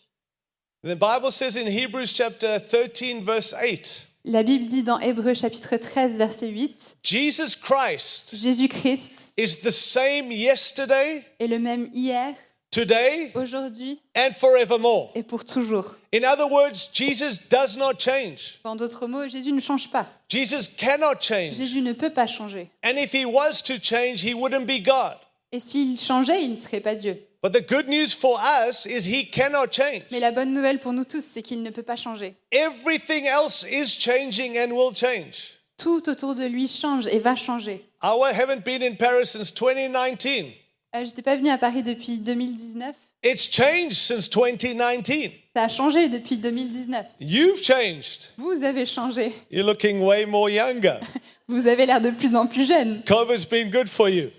[0.82, 5.76] The Bible says in Hebrews chapter 13, verse 8, La Bible dit dans Hébreux chapitre
[5.76, 12.34] 13 verset 8, Jesus Christ Jésus-Christ is the same yesterday, est le même hier,
[12.70, 15.12] today, aujourd'hui and forevermore.
[15.14, 15.96] et pour toujours.
[16.14, 18.60] In other words, Jesus does not change.
[18.64, 20.06] En d'autres mots, Jésus ne change pas.
[20.30, 21.56] Jesus cannot change.
[21.56, 22.70] Jésus ne peut pas changer.
[22.82, 25.18] And if he was to change, he wouldn't be God.
[25.52, 27.22] Et s'il changeait, il ne serait pas Dieu.
[27.44, 30.04] But the good news for us is he cannot change.
[30.10, 32.34] Mais la bonne nouvelle pour nous tous, c'est qu'il ne peut pas changer.
[32.50, 35.60] Everything else is changing and will change.
[35.76, 37.84] Tout autour de lui change et va changer.
[38.02, 40.46] I haven't been in Paris since 2019.
[40.94, 42.96] Euh, Je n'étais pas venue à Paris depuis 2019.
[43.22, 45.43] It's changed since 2019.
[45.54, 47.06] Ça a changé depuis 2019.
[47.20, 48.30] You've changed.
[48.38, 49.32] Vous avez changé.
[49.52, 50.98] You're looking way more younger.
[51.48, 53.02] Vous avez l'air de plus en plus jeune.
[53.06, 54.30] COVID's been good for you.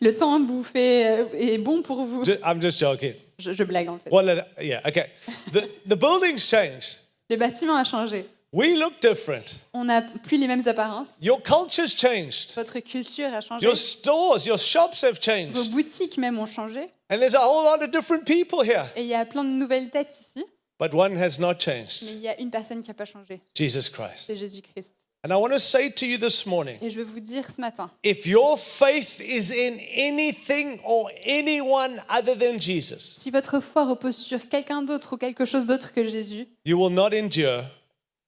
[0.00, 2.24] Le temps vous fait, euh, est bon pour vous.
[2.24, 3.12] Ju- I'm just joking.
[3.38, 4.10] Je, je blague en fait.
[4.10, 5.04] Well, yeah, okay.
[5.52, 6.98] The, the building's changed.
[7.30, 8.26] Le bâtiment a changé.
[8.52, 9.60] We look different.
[9.74, 11.08] On n'a plus les mêmes apparences.
[11.20, 12.52] Your culture's changed.
[12.56, 13.64] Votre culture a changé.
[13.64, 15.70] Your stores, your shops have Vos changed.
[15.70, 16.88] boutiques même ont changé.
[17.10, 18.86] And there's a whole lot of different people here.
[18.96, 20.44] Et il y a plein de nouvelles têtes ici.
[20.84, 23.40] But one has not Mais changed il y a une personne qui n'a pas changé.
[23.54, 24.24] Jesus Christ.
[24.26, 24.92] C'est Jésus-Christ.
[25.26, 27.58] And I want to say to you this morning Et je veux vous dire ce
[27.58, 33.86] matin, if your faith is in anything or anyone other than Jesus, si votre foi
[33.86, 37.64] repose sur quelqu'un d'autre ou quelque chose d'autre que Jésus, you will not endure,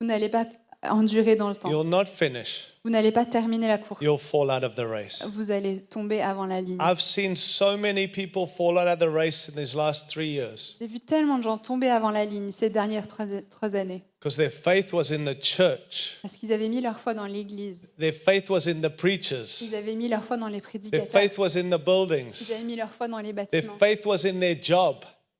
[0.00, 0.46] vous n'allez pas
[0.90, 1.70] endurer dans le temps.
[1.70, 4.00] you'll not finish, Vous n'allez pas terminer la course.
[4.02, 5.24] you'll fall out of the race.
[5.34, 6.78] Vous allez tomber avant la ligne.
[6.80, 10.76] I've seen so many people fall out of the race in these last three years
[10.80, 14.36] J'ai vu tellement de gens tomber avant la ligne ces dernières trois, trois années because
[14.36, 17.88] their faith was in the church, parce qu'ils avaient mis leur foi dans l'Église.
[17.98, 21.06] their faith was in the preachers, Ils avaient mis leur foi dans les their prédicateurs.
[21.08, 24.04] faith was in the Ils buildings, avaient mis leur foi dans les their bâtiments faith
[24.06, 24.96] was in their job,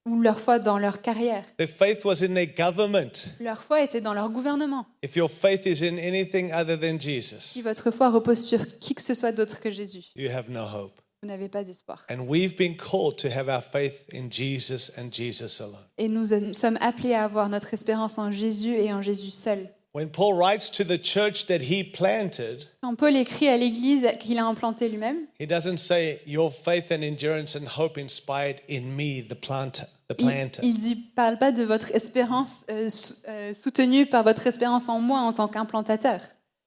[0.06, 1.44] ou leur foi dans leur carrière.
[1.58, 3.26] their faith was in their government.
[3.40, 4.86] Leur foi était dans leur gouvernement.
[5.02, 8.94] If your faith is in anything other than Jesus, Si votre foi repose sur qui
[8.94, 11.00] que ce soit d'autre que Jésus, you have no hope.
[11.22, 12.04] vous n'avez pas d'espoir.
[12.08, 15.86] And we've been called to have our faith in Jesus and Jesus alone.
[15.98, 19.68] Et nous nous sommes appelés à avoir notre espérance en Jésus et en Jésus seul.
[19.96, 24.36] When Paul writes to the church that he planted, Quand Paul écrit à l'Église qu'il
[24.36, 29.22] a implanté lui-même, he doesn't say, Your faith and endurance and hope inspired in me,
[29.26, 29.86] the planter.
[30.10, 30.60] The il, planter.
[30.62, 32.90] il dit, parle pas de votre espérance euh,
[33.28, 36.20] euh, soutenue par votre espérance en moi en tant qu'implantateur.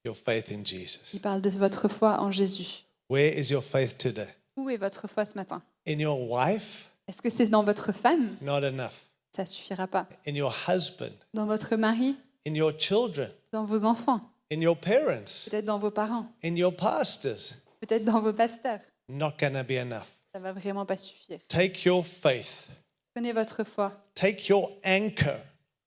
[0.03, 1.13] Your faith in Jesus.
[1.13, 2.85] Il parle de votre foi en Jésus.
[3.11, 4.29] Where is your faith today?
[4.57, 5.61] Où est votre foi ce matin?
[5.87, 6.89] In your wife?
[7.07, 8.37] Est-ce que c'est dans votre femme?
[8.41, 9.05] Not enough.
[9.35, 10.07] Ça suffira pas.
[10.27, 11.13] In your husband?
[11.35, 12.15] Dans votre mari?
[12.49, 13.29] In your children?
[13.51, 15.45] Dans vos enfants In your parents?
[15.47, 17.53] Peut-être dans vos parents In your pastors?
[17.79, 20.07] Peut-être dans vos pasteurs Not going to be enough.
[20.33, 21.37] Ça va vraiment pas suffire.
[21.47, 22.67] Take your faith,
[23.13, 25.37] Prenez votre foi, take your anchor,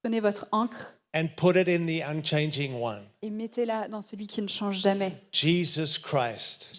[0.05, 4.41] prenez votre encre and put it in the unchanging one, et mettez-la dans celui qui
[4.41, 6.71] ne change jamais, Jesus Christ.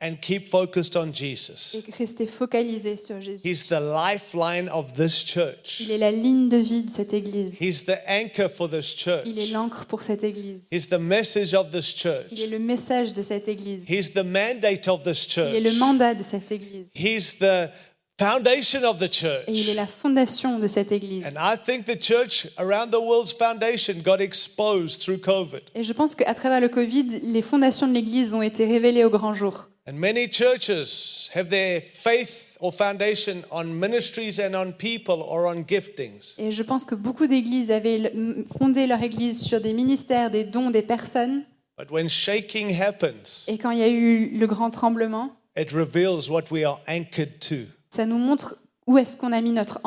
[0.00, 1.74] And keep focused on Jesus.
[1.74, 3.42] Et focalisé sur Jésus.
[3.44, 5.80] He's the lifeline of this church.
[5.80, 7.60] Il est la ligne de vie de cette église.
[7.60, 9.24] He's the anchor for this church.
[9.26, 10.60] Il est l'encre pour cette église.
[10.70, 12.26] He's the message of this church.
[12.30, 13.84] Il est le message de cette église.
[13.90, 15.64] He's the mandate of this Il est church.
[15.74, 16.86] le mandat de cette église.
[16.94, 17.68] He's the
[18.20, 19.08] foundation of the Et
[19.48, 19.74] il est church.
[19.74, 21.26] la fondation de cette église.
[21.26, 25.60] And I think the church around the world's foundation got exposed through COVID.
[25.74, 29.10] Et je pense qu'à travers le Covid, les fondations de l'église ont été révélées au
[29.10, 29.68] grand jour.
[29.88, 35.64] And many churches have their faith or foundation on ministries and on people or on
[35.66, 36.34] giftings.
[36.36, 38.12] Et je pense que beaucoup d'églises avaient
[38.58, 41.44] fondé leur église sur des ministères, des dons, des personnes.
[41.78, 46.28] But when shaking happens, Et quand il y a eu le grand tremblement, it reveals
[46.28, 47.56] what we are anchored to.
[47.88, 49.80] ça nous montre où est-ce qu'on a mis notre.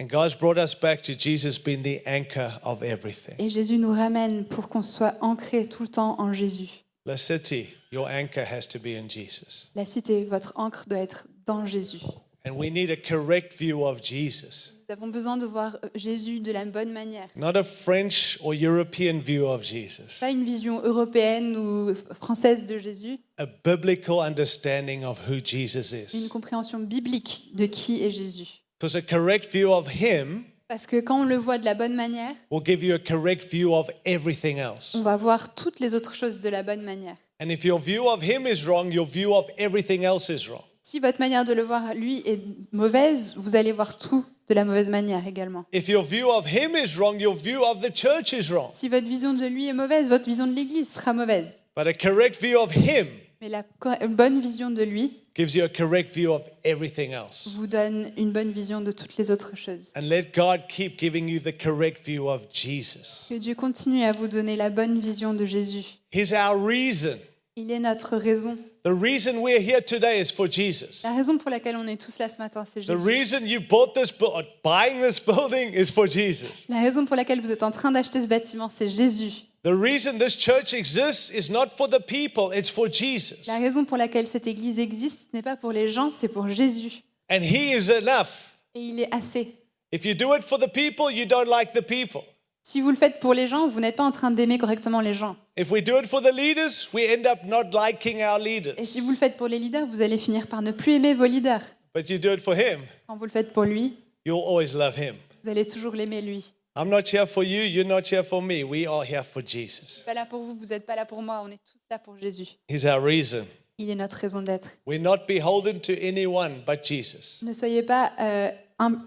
[0.00, 3.36] And God's brought us back to Jesus being the anchor of everything.
[3.38, 6.79] Et Jésus nous ramène pour qu'on soit ancré tout le temps en Jésus.
[7.06, 9.70] La City, your anchor has to be in Jesus.
[9.74, 12.00] La cité, votre encre doit être dans Jésus.
[12.46, 16.40] And we need a correct view of Jesus, Nous avons besoin de voir euh, Jésus
[16.40, 17.28] de la bonne manière.
[17.36, 22.78] not a French or European view of Jesus, Pas une vision européenne ou française de
[22.78, 26.28] Jésus, a biblical understanding of who Jesus une is.
[26.30, 28.62] compréhension biblique de qui est Jésus.
[28.78, 31.96] Because a correct view of Him Parce que quand on le voit de la bonne
[31.96, 34.94] manière, will give you a correct view of everything else.
[34.94, 37.16] on va voir toutes les autres choses de la bonne manière.
[37.42, 40.62] And if your view of Him is wrong, your view of everything else is wrong.
[40.84, 42.38] Si votre manière de le voir, lui, est
[42.70, 45.64] mauvaise, vous allez voir tout de la mauvaise manière également.
[45.72, 48.70] If your view of Him is wrong, your view of the church is wrong.
[48.72, 51.48] Si votre vision de lui est mauvaise, votre vision de l'Église sera mauvaise.
[51.76, 53.08] But a correct view of Him
[53.40, 53.64] Mais la
[54.06, 57.48] bonne vision de lui gives you a correct view of everything else.
[57.56, 59.92] vous donne une bonne vision de toutes les autres choses.
[59.96, 63.26] And let God keep giving you the correct view of Jesus.
[63.30, 65.84] Que Dieu continue à vous donner la bonne vision de Jésus.
[66.12, 67.16] He's our reason.
[67.56, 68.58] Il est notre raison.
[68.84, 71.02] The reason we're here today is for Jesus.
[71.04, 73.04] La raison pour laquelle on est tous là ce matin, c'est The Jésus.
[73.06, 76.66] reason you bought this bu- or buying this building is for Jesus.
[76.68, 79.32] La raison pour laquelle vous êtes en train d'acheter ce bâtiment, c'est Jésus.
[79.62, 83.46] The reason this church exists is not for the people, it's for Jesus.
[83.46, 87.02] La raison pour laquelle cette Église existe n'est pas pour les gens, c'est pour Jésus.
[87.30, 88.56] And He is enough.
[88.74, 89.54] Et il est assez.
[89.92, 92.22] If you do it for the people, you don't like the people.
[92.62, 95.12] Si vous le faites pour les gens, vous n'êtes pas en train d'aimer correctement les
[95.12, 95.36] gens.
[95.58, 98.74] If we do it for the leaders, we end up not liking our Et leaders.
[98.84, 101.26] si vous le faites pour les leaders, vous allez finir par ne plus aimer vos
[101.26, 101.62] leaders.
[101.94, 103.94] But you do it for Him, Quand vous le faites pour lui,
[104.24, 105.16] you'll always love Him.
[105.42, 106.52] vous allez toujours l'aimer lui.
[106.80, 108.64] I'm not here for you, you're not here for me.
[108.64, 109.86] We are here for Je Jesus.
[109.96, 111.98] suis pas là pour vous, vous n'êtes pas là pour moi, on est tous là
[111.98, 112.46] pour Jésus.
[112.70, 113.44] He's our reason.
[113.76, 114.68] Il est notre raison d'être.
[114.86, 117.42] We're not beholden to anyone but Jesus.
[117.42, 119.02] Ne soyez pas euh, un-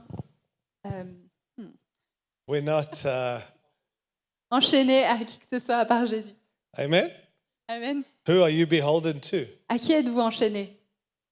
[0.86, 1.03] euh,
[2.47, 3.39] We're not, uh,
[4.51, 6.33] enchaînés à qui que ce soit à part Jésus.
[6.77, 7.09] amen?
[7.67, 8.03] Amen.
[8.27, 9.38] Who are you beholden to?
[9.69, 10.77] À qui êtes-vous enchaînés?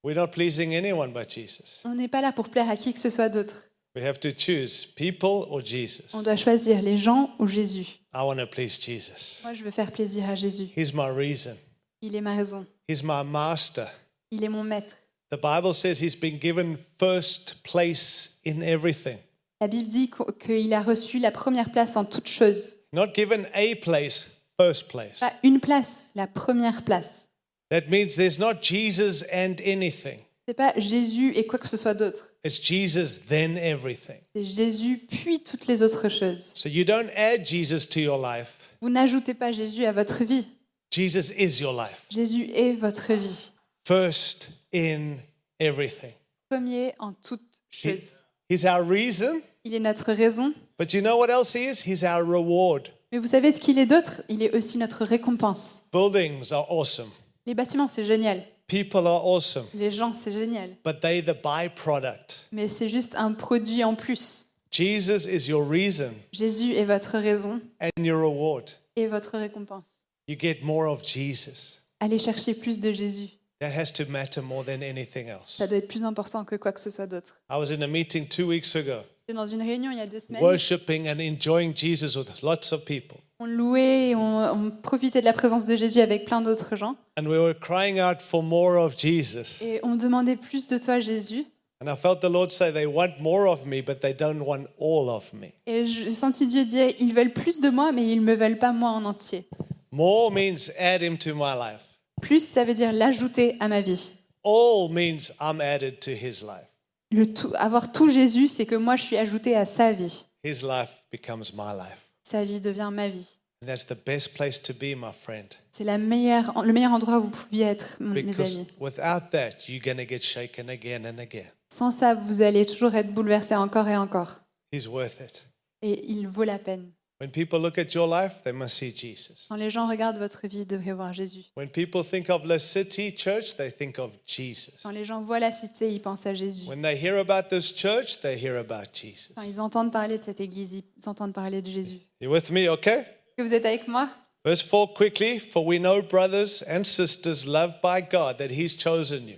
[0.03, 1.81] We're not pleasing anyone but Jesus.
[1.85, 3.67] On n'est pas là pour plaire à qui que ce soit d'autre.
[3.93, 6.13] We have to choose people or Jesus.
[6.13, 7.99] On doit choisir les gens ou Jésus.
[8.13, 9.41] I want to please Jesus.
[9.43, 10.69] Moi, je veux faire plaisir à Jésus.
[10.77, 11.57] He's my reason,
[12.01, 12.65] Il est ma raison.
[12.87, 13.87] He's my master.
[14.31, 14.95] Il est mon maître.
[15.29, 19.17] The Bible says he's been given first place in everything.
[19.59, 22.75] La Bible dit qu'il a reçu la première place en toutes choses.
[22.93, 25.19] Not given a place, first place.
[25.19, 27.27] Pas une place, la première place.
[27.69, 30.19] That means there's not Jesus and anything.
[30.47, 32.30] C'est pas Jésus et quoi que ce soit d'autre.
[32.43, 34.17] It's Jesus, then everything.
[34.35, 36.51] C'est Jésus puis toutes les autres choses.
[36.55, 38.57] So you don't add Jesus to your life.
[38.81, 40.47] Vous n'ajoutez pas Jésus à votre vie.
[40.91, 42.05] Jesus is your life.
[42.09, 43.51] Jésus est votre vie.
[43.87, 45.17] First in
[45.59, 46.11] everything.
[46.49, 48.23] Premier en toutes He- choses.
[48.49, 50.53] he's our reason, Il est notre raison.
[50.79, 51.81] but you know what else he is?
[51.85, 52.89] He's our reward.
[53.11, 54.21] Mais vous savez ce qu'il est d'autre?
[54.29, 55.83] Il est aussi notre récompense.
[55.93, 57.09] Buildings are awesome.
[57.45, 58.43] Les bâtiments, c'est génial.
[58.71, 59.65] People are awesome.
[59.73, 60.77] Les gens, c'est génial.
[60.85, 62.47] But they the byproduct.
[62.53, 64.45] Mais c'est juste un produit en plus.
[64.71, 68.71] Jesus is your reason Jésus est votre raison and your reward.
[68.95, 70.05] et votre récompense.
[70.25, 71.81] You get more of Jesus.
[71.99, 73.27] Allez chercher plus de Jésus.
[73.59, 75.57] That has to matter more than anything else.
[75.57, 77.35] Ça doit être plus important que quoi que ce soit d'autre.
[77.49, 79.01] I was in a meeting two weeks ago,
[79.33, 80.41] dans une réunion il y a deux semaines.
[80.43, 83.17] worshiping and enjoying Jesus with lots of people.
[83.39, 86.95] On louait, et on, on profitait de la présence de Jésus avec plein d'autres gens.
[87.17, 89.61] And we were crying out for more of Jesus.
[89.61, 91.45] Et on demandait plus de toi, Jésus.
[91.83, 94.65] And I felt the Lord say, They want more of me, but they don't want
[94.79, 95.47] all of me.
[95.65, 98.59] Et j'ai senti Dieu dire, ils veulent plus de moi, mais ils ne me veulent
[98.59, 99.45] pas moi en entier.
[99.91, 101.81] More means add him to my life,
[102.21, 104.11] Plus, ça veut dire l'ajouter à ma vie.
[104.43, 106.67] all means I'm added to his life.
[107.11, 110.25] Le tout, avoir tout Jésus, c'est que moi, je suis ajouté à sa vie.
[110.43, 111.97] His life becomes my life.
[112.23, 113.37] Sa vie devient ma vie.
[113.61, 115.45] And that's the best place to be, my friend.
[115.71, 118.67] C'est la meilleure, le meilleur endroit où vous pouviez être, mon- mes amis.
[118.79, 121.45] without that, you're going to get shaken again and again.
[121.71, 124.39] Sans ça, vous allez toujours être bouleversé encore et encore.
[124.73, 125.47] He's worth it.
[125.81, 126.91] Et il vaut la peine.
[127.21, 129.45] When people look at your life, they must see Jesus.
[129.47, 131.45] Quand les gens regardent votre vie, ils devraient voir Jésus.
[131.55, 134.79] When people think of La City Church, they think of Jesus.
[134.81, 136.67] Quand les gens voient la cité, ils pensent à Jésus.
[136.67, 139.35] When they hear about this church, they hear about Jesus.
[139.35, 141.99] Quand ils entendent parler de cette église, ils entendent parler de Jésus.
[142.19, 143.01] You with me, okay?
[143.01, 144.09] Est-ce que vous êtes avec moi?
[144.43, 149.27] Verse 4 quickly For we know, brothers and sisters, loved by God, that He's chosen
[149.27, 149.37] you.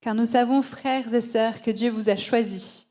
[0.00, 2.86] Car nous savons, frères et sœurs, que Dieu vous a choisis.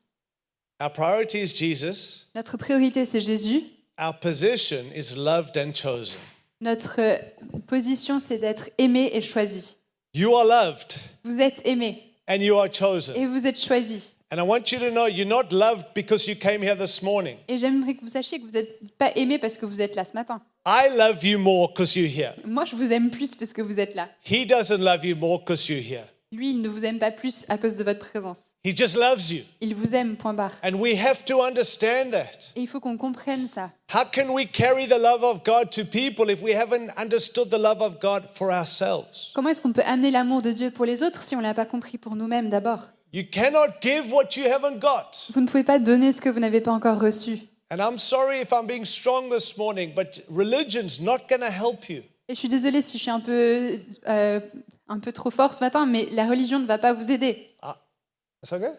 [0.80, 2.28] Our priority is Jesus.
[2.36, 3.64] Notre priorité, c'est Jésus.
[4.00, 6.18] Our position is loved and chosen.
[6.62, 7.18] Notre euh,
[7.66, 9.76] position, c'est d'être aimé et choisi.
[10.14, 13.14] You are loved Vous êtes aimé and you are chosen.
[13.14, 14.14] et vous êtes choisi.
[14.32, 17.36] And I want you to know you're not loved because you came here this morning.
[17.48, 20.04] Et j'aimerais que vous sachiez que vous n'êtes pas aimé parce que vous êtes là
[20.06, 20.40] ce matin.
[20.64, 22.32] I love you more because you're here.
[22.44, 24.08] Moi, je vous aime plus parce que vous êtes là.
[24.24, 26.04] He doesn't love you more because you're here.
[26.32, 28.50] Lui, il ne vous aime pas plus à cause de votre présence.
[28.64, 29.42] He just loves you.
[29.60, 30.54] Il vous aime, point barre.
[30.62, 32.52] And we have to understand that.
[32.54, 33.72] Et il faut qu'on comprenne ça.
[33.92, 37.58] How can we carry the love of God to people if we haven't understood the
[37.58, 39.32] love of God for ourselves?
[39.34, 41.54] Comment est-ce qu'on peut amener l'amour de Dieu pour les autres si on ne l'a
[41.54, 42.78] pas compris pour nous-mêmes d'abord?
[43.12, 45.32] You cannot give what you haven't got.
[45.34, 47.40] Vous ne pouvez pas donner ce que vous n'avez pas encore reçu.
[47.72, 51.88] And I'm sorry if I'm being strong this morning, but religion's not going to help
[51.88, 52.02] you.
[52.28, 54.38] Et je suis désolée si je suis un peu, euh,
[54.90, 57.48] un peu trop fort ce matin, mais la religion ne va pas vous aider.
[58.42, 58.72] That's okay.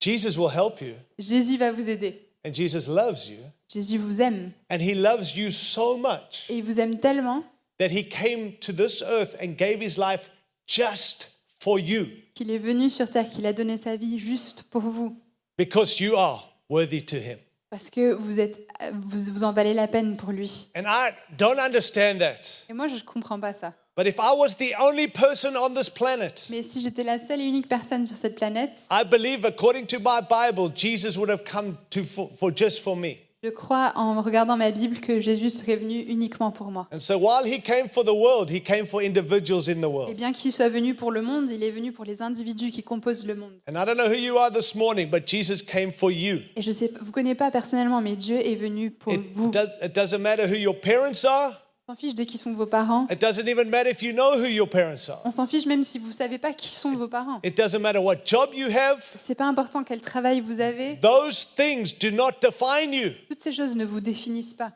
[0.00, 2.28] Jesus will help you, Jésus va vous aider.
[2.44, 3.38] and Jesus loves you,
[3.72, 4.52] Jésus vous aime.
[4.70, 7.44] and He loves you so much Et il vous aime tellement
[7.78, 10.28] that He came to this earth and gave His life
[10.66, 14.82] just for you qu'il est venu sur terre, qu'il a donné sa vie juste pour
[14.82, 15.16] vous.
[15.56, 17.38] because you are worthy to Him.
[17.70, 18.58] Parce que vous, êtes,
[18.92, 20.68] vous, vous en valez la peine pour lui.
[20.76, 22.66] And I don't understand that.
[22.68, 23.72] Et moi, je ne comprends pas ça.
[23.94, 27.40] But if I was the only person on this planet, Mais si j'étais la seule
[27.40, 31.44] et unique personne sur cette planète, I believe, according to my Bible, Jesus would have
[31.44, 33.16] come to for, for just for me.
[33.44, 36.86] je crois en regardant ma Bible que Jésus serait venu uniquement pour moi.
[36.92, 39.86] And so while he came for the world, he came for individuals in the Et
[39.86, 40.16] world.
[40.16, 43.26] bien qu'il soit venu pour le monde, il est venu pour les individus qui composent
[43.26, 43.52] le monde.
[43.68, 46.38] And I don't know who you are this morning, but Jesus came for you.
[46.56, 49.50] Et je sais, vous connaissez pas personnellement, mais Dieu est venu pour It, vous.
[49.50, 51.58] does, it doesn't matter who your parents are.
[51.88, 53.08] On s'en fiche de qui sont vos parents.
[53.10, 55.20] It doesn't even matter if you know who your parents are.
[55.24, 57.40] On s'en fiche même si vous savez pas qui sont vos parents.
[57.42, 59.04] It doesn't matter what job you have.
[59.16, 61.00] C'est pas important quel travail vous avez.
[61.00, 63.10] Those things do not define you.
[63.28, 64.70] Toutes ces choses ne vous définissent pas.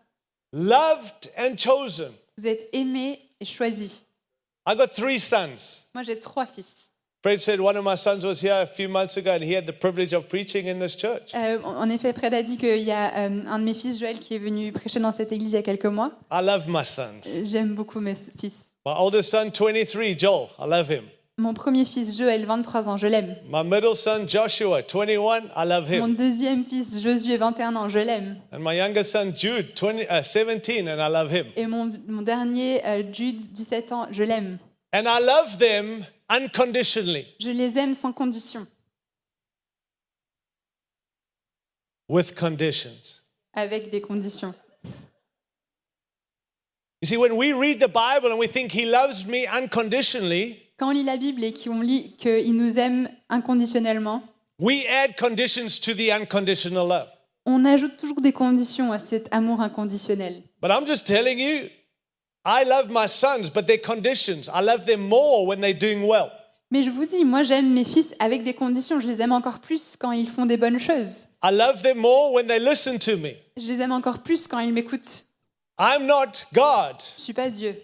[0.53, 2.11] Loved and chosen.
[2.38, 4.03] Vous êtes aimé et choisi.
[4.66, 5.85] I got three sons.
[5.95, 6.90] Moi, j'ai trois fils.
[7.26, 9.66] Fred said one of my sons was here a few months ago and he had
[9.66, 11.34] the privilege of preaching in this church.
[11.34, 14.20] Euh, en effet, Fred a dit qu'il y a euh, un de mes fils, Joël,
[14.20, 16.12] qui est venu prêcher dans cette église il y a quelques mois.
[16.30, 17.22] I love my sons.
[17.26, 18.66] Euh, J'aime beaucoup mes fils.
[18.86, 21.02] My oldest son, 23, Joel, I love him.
[21.36, 23.34] Mon premier fils, Joël, 23 ans, je l'aime.
[23.52, 26.14] My middle son, Joshua, 21, I love Mon him.
[26.14, 28.36] deuxième fils, Josué, 21 ans, je l'aime.
[28.52, 31.46] And my youngest son, Jude, 20, uh, 17, and I love him.
[31.56, 34.58] Et mon, mon dernier, euh, Jude, 17 ans, je l'aime.
[34.94, 38.66] And I love them unconditionally Je les aime sans condition,
[42.08, 43.20] with conditions.
[43.54, 44.54] avec des conditions.
[47.02, 50.88] You see, when we read the Bible and we think he loves me unconditionally, Quand
[50.88, 54.22] on lit la Bible et qu'on lit qu'il nous aime inconditionnellement,
[54.58, 57.08] we add conditions to the unconditional love.
[57.44, 60.42] on ajoute toujours des conditions à cet amour inconditionnel.
[60.60, 61.68] But I'm just telling you,
[62.48, 64.48] I love my sons, but they're conditions.
[64.48, 66.30] I love them more when they're doing well.
[66.70, 69.00] Mais je vous dis, moi j'aime mes fils avec des conditions.
[69.00, 71.24] Je les aime encore plus quand ils font des bonnes choses.
[71.42, 73.35] I love them more when they listen to me.
[73.56, 75.24] Je les aime encore plus quand ils m'écoutent.
[75.76, 76.96] I'm not God.
[77.16, 77.74] Je suis pas Dieu.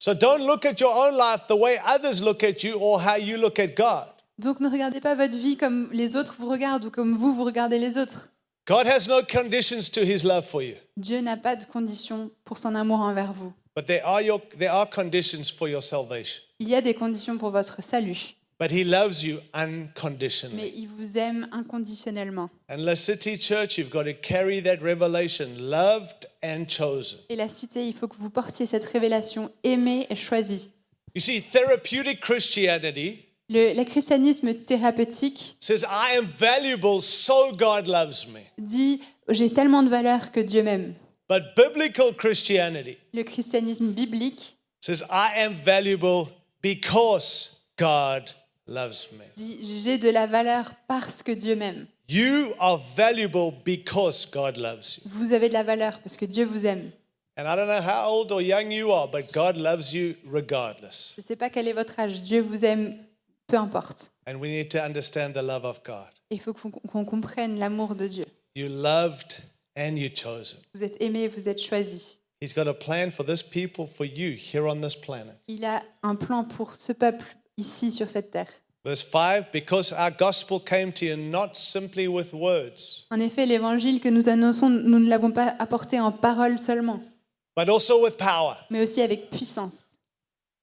[0.00, 3.16] So don't look at your own life the way others look at you or how
[3.16, 4.08] you look at God.
[4.38, 7.44] Donc ne regardez pas votre vie comme les autres vous regardent ou comme vous, vous
[7.44, 8.30] regardez les autres.
[8.66, 12.58] God has no conditions to his love for you, Dieu n'a pas de conditions pour
[12.58, 13.52] son amour envers vous.
[13.78, 16.42] But there are, your, there are conditions for your salvation.
[16.58, 20.56] Il y a des conditions pour votre salut, But he loves you unconditionally.
[20.56, 22.50] mais il vous aime inconditionnellement.
[22.68, 27.20] And La City Church, you've got to carry that revelation loved and chosen.
[27.28, 30.70] Et la cité, il faut que vous portiez cette révélation aimée et choisie.
[31.14, 38.26] You see, therapeutic Christianity Le, le christianisme thérapeutique says, I am valuable, so God loves
[38.26, 38.40] me.
[38.58, 40.94] dit j'ai tellement de valeur que Dieu m'aime.
[41.28, 46.28] But biblical Christianity Le christianisme biblique says, I am valuable
[46.62, 48.30] because God
[48.66, 49.24] loves me.
[49.36, 51.86] dit j'ai de la valeur parce que Dieu m'aime.
[52.08, 55.10] You are valuable because God loves you.
[55.12, 56.90] Vous avez de la valeur parce que Dieu vous aime.
[57.36, 61.12] And I don't know how old or young you are, but God loves you regardless.
[61.16, 62.96] Je ne sais pas quel est votre âge, Dieu vous aime,
[63.46, 64.10] peu importe.
[64.26, 66.08] And we need to understand the love of God.
[66.30, 68.24] Il faut qu'on qu'on comprenne l'amour de Dieu.
[68.56, 69.36] You loved
[69.78, 70.58] and you chosen.
[70.74, 72.18] Vous êtes aimé, vous êtes choisi.
[72.40, 75.36] He's got a plan for this people, for you here on this planet.
[75.48, 77.24] Il a un plan pour ce peuple
[77.56, 78.48] ici sur cette terre.
[78.84, 84.00] Verse 5 Because our gospel came to you not simply with words, En effet, l'évangile
[84.00, 87.00] que nous annonçons, nous ne l'avons pas apporté en parole seulement,
[87.56, 89.96] but also with power, mais aussi avec puissance,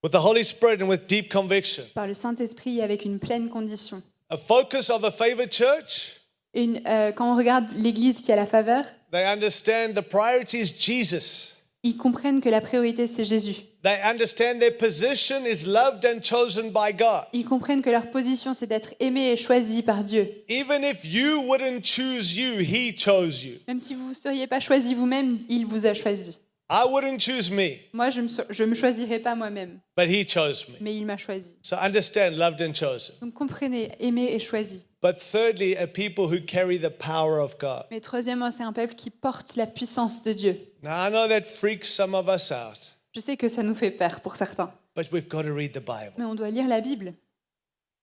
[0.01, 1.83] with the Holy Spirit and with deep conviction.
[1.93, 4.01] par le Saint-Esprit avec une pleine condition.
[4.29, 6.21] A focus of a favored church,
[6.53, 10.73] Une- euh, quand on regarde l'Église qui a la faveur, they understand the priority is
[10.77, 11.53] Jesus.
[11.83, 13.55] ils comprennent que la priorité c'est Jésus.
[13.83, 17.25] They understand their position is loved and chosen by God.
[17.33, 20.27] Ils comprennent que leur position c'est d'être aimé et choisi par Dieu.
[20.49, 23.59] Even if you wouldn't choose you, He chose you.
[23.67, 26.39] Même si vous ne seriez pas choisi vous-même, il vous a choisi.
[26.67, 30.27] I wouldn't choose me, Moi, je ne me, je me choisirai pas moi-même, but He
[30.27, 30.77] chose me.
[30.81, 31.49] mais il m'a choisi.
[31.61, 33.13] So understand, loved and chosen.
[33.21, 34.87] Donc comprenez, aimé et choisi.
[35.05, 37.85] But thirdly, a people who carry the power of God.
[37.91, 40.59] Mais troisièmement, c'est un peuple qui porte la puissance de Dieu.
[40.81, 43.91] Now, I know that freaks some of us out, Je sais que ça nous fait
[43.91, 46.13] peur pour certains, but we've got to read the Bible.
[46.17, 47.13] mais on doit lire la Bible.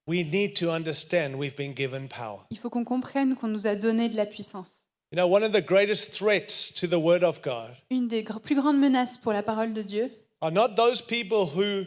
[0.06, 2.38] We need to understand we've been given power.
[2.52, 4.86] Il faut qu'on comprenne qu'on nous a donné de la puissance.
[5.10, 8.54] You know, one of the greatest threats to the Word of God Une des plus
[8.54, 10.08] grandes menaces pour la parole de Dieu,
[10.40, 11.84] are not those people who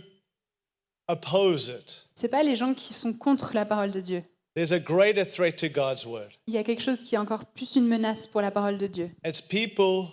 [1.07, 2.05] oppose it.
[2.16, 4.22] c'est pas les gens qui sont contre la parole de Dieu.
[4.55, 6.29] There's a greater threat to God's Word.
[6.47, 8.87] Il y a quelque chose qui est encore plus une menace pour la parole de
[8.87, 9.11] Dieu.
[9.25, 10.07] It's people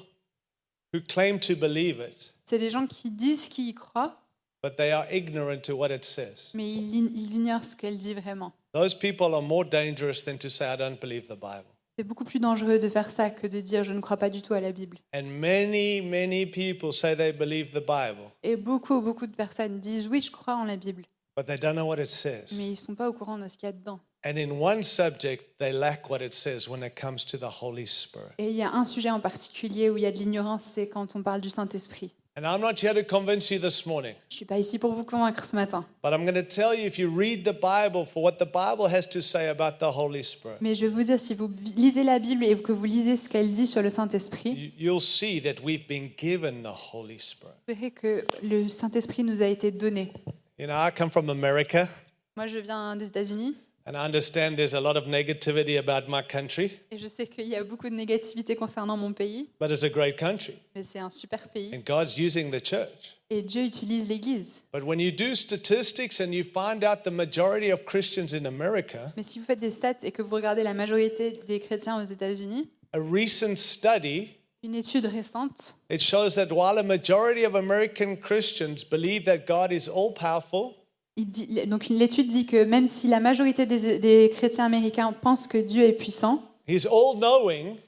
[0.93, 4.21] who claim to believe it, C'est les gens qui disent qu'ils y croient,
[4.63, 6.51] but they are ignorant to what it says.
[6.55, 8.53] mais ils, ils ignorent ce qu'elle dit vraiment.
[8.75, 11.65] Those people are more dangerous than to say, I don't believe the Bible.
[11.97, 14.43] C'est beaucoup plus dangereux de faire ça que de dire je ne crois pas du
[14.43, 14.99] tout à la Bible.
[15.15, 20.09] And many, many people say they believe the Bible, Et beaucoup, beaucoup de personnes disent
[20.09, 21.05] oui, je crois en la Bible,
[21.37, 22.47] but they don't know what it says.
[22.57, 24.01] mais ils ne sont pas au courant de ce qu'il y a dedans.
[24.25, 27.87] And in one subject, they lack what it says when it comes to the Holy
[27.87, 28.31] Spirit.
[28.39, 30.89] Et il y a un sujet en particulier où il y a de l'ignorance, c'est
[30.89, 32.13] quand on parle du Saint-Esprit.
[32.35, 34.95] And I'm not here to convince you this morning, Je ne suis pas ici pour
[34.95, 38.07] vous convaincre ce matin, but I'm going to tell you if you read the Bible
[38.07, 41.03] for what the Bible has to say about the Holy Spirit, mais je vais vous
[41.03, 43.91] dire, si vous lisez la Bible et que vous lisez ce qu'elle dit sur le
[43.91, 47.53] Saint-Esprit, you- you'll see that we've been given the Holy Spirit.
[47.69, 50.11] vous verrez que le Saint-Esprit nous a été donné.
[50.59, 51.87] You know, I come from America,
[52.35, 53.55] Moi, je viens des États-Unis
[53.87, 57.47] and I understand there's a lot of negativity about my country, et je sais qu'il
[57.49, 60.99] y a beaucoup de négativité concernant mon pays, but it's a great country, mais c'est
[61.01, 63.17] un super pays and God's using the church.
[63.31, 64.63] et Dieu utilise l'Église.
[64.73, 69.13] But when you do statistics and you find out the majority of Christians in America,
[69.17, 72.05] Mais si vous faites des stats et que vous regardez la majorité des chrétiens aux
[72.05, 74.29] États-Unis, a recent study
[74.65, 79.73] une étude récente It shows that while a majority of American Christians believe that God
[79.73, 80.75] is all powerful,
[81.17, 85.47] Il dit- donc l'étude dit que même si la majorité des, des chrétiens américains pensent
[85.47, 86.43] que Dieu est puissant,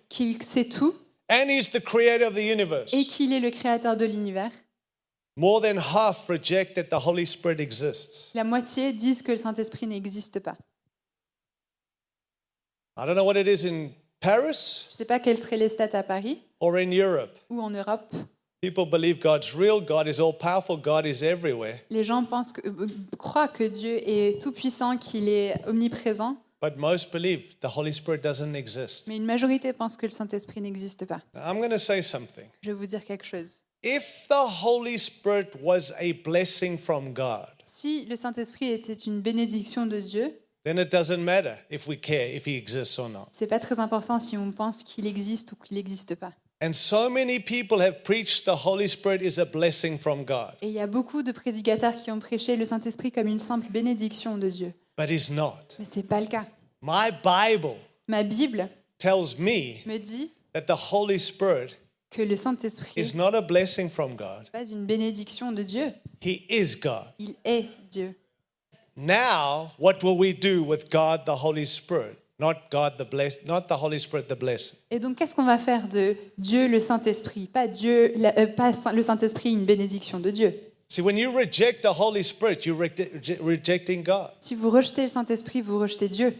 [0.08, 0.94] qu'il sait tout
[1.30, 4.50] and He's the creator of the universe, et qu'il est le créateur de l'univers,
[5.36, 8.30] more than half reject that the Holy Spirit exists.
[8.34, 10.56] la moitié disent que le Saint-Esprit n'existe pas.
[12.96, 13.88] I don't know what it is in
[14.20, 17.38] Paris Je ne sais pas quelles seraient les stats à Paris or in Europe.
[17.50, 18.14] ou en Europe.
[18.64, 21.80] People believe God's real, God is all powerful, God is everywhere.
[21.90, 22.86] Les gens pensent que, euh,
[23.18, 28.22] croient que Dieu est tout puissant, qu'il est omniprésent, But most believe the Holy Spirit
[28.22, 29.06] doesn't exist.
[29.06, 31.20] mais une majorité pense que le Saint-Esprit n'existe pas.
[31.34, 32.46] Now, I'm going to say something.
[32.62, 33.62] Je vais vous dire quelque chose.
[33.82, 39.84] If the Holy Spirit was a blessing from God, Si le Saint-Esprit était une bénédiction
[39.84, 40.32] de Dieu,
[40.64, 43.26] then it doesn't matter if we care if He exists or not.
[43.32, 46.32] c'est pas très important si on pense qu'il existe ou qu'il n'existe pas.
[46.60, 50.68] And so many people have preached the Holy Spirit is a blessing from God, Et
[50.68, 54.38] il y a beaucoup de prédicateurs qui ont prêché le Saint-Esprit comme une simple bénédiction
[54.38, 54.72] de Dieu.
[54.96, 55.74] but it's not.
[55.78, 56.46] Mais c'est pas le cas.
[56.80, 57.76] My Bible
[58.06, 61.76] Ma Bible tells me me dit that the Holy Spirit
[62.10, 65.92] que le Saint-Esprit is not a blessing from God, n'est pas une bénédiction de Dieu.
[66.22, 67.06] He is God.
[67.18, 68.14] Il est Dieu.
[68.96, 72.16] Now, what will we do with God the Holy Spirit?
[72.40, 74.78] Not God the bless, not the Holy Spirit the blessing.
[74.90, 77.46] Et donc, qu'est-ce qu'on va faire de Dieu le Saint-Esprit?
[77.46, 80.52] Pas Dieu, la- euh, pas le Saint-Esprit, une bénédiction de Dieu.
[80.88, 84.30] See, when you reject the Holy Spirit, you're reject- rejecting God.
[84.40, 86.34] Si vous rejetez le Saint-Esprit, vous rejetez Dieu.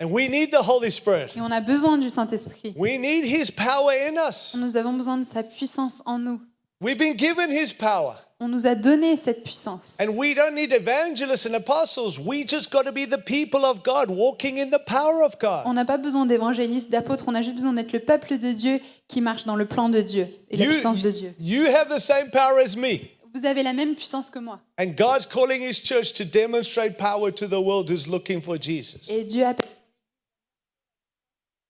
[0.00, 1.36] And we need the Holy Spirit.
[1.36, 2.72] Et on a besoin du Saint-Esprit.
[2.76, 4.54] We need His power in us.
[4.56, 6.40] Nous avons besoin de sa puissance en nous.
[6.80, 8.14] We've been given His power.
[8.42, 9.98] On nous a donné cette puissance.
[10.00, 12.18] And we don't need evangelists and apostles.
[12.18, 15.64] We just got to be the people of God, walking in the power of God.
[15.66, 18.80] On n'a pas besoin d'évangélistes, d'apôtres, on a juste besoin d'être le peuple de Dieu
[19.08, 21.34] qui marche dans le plan de Dieu et la You, puissance de Dieu.
[21.38, 23.00] you have the same power as me.
[23.34, 24.58] Vous avez la même puissance que moi.
[24.78, 29.08] And God's calling His church to demonstrate power to the world who's looking for Jesus.
[29.10, 29.68] Et Dieu appelle.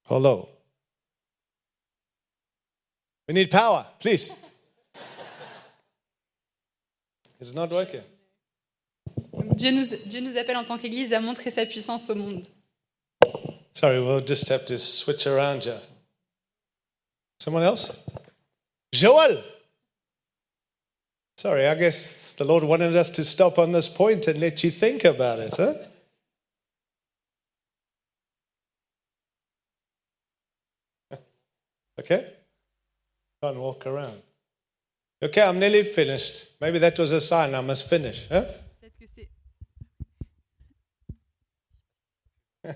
[0.08, 0.48] Hello.
[3.28, 4.32] We need power, please.
[7.40, 8.02] Is it not working?
[9.56, 12.46] Dieu nous, Dieu nous appelle en tant qu'Église à montrer sa puissance au monde.
[13.72, 15.80] Sorry, we'll just have to switch around here.
[17.38, 18.06] Someone else?
[18.92, 19.42] Joel.
[21.38, 24.70] Sorry, I guess the Lord wanted us to stop on this point and let you
[24.70, 25.74] think about it, huh?
[31.98, 32.26] Okay?
[33.42, 34.20] Can't walk around.
[35.22, 36.52] Okay, I'm nearly finished.
[36.60, 38.44] Maybe that was a sign I must finish, huh?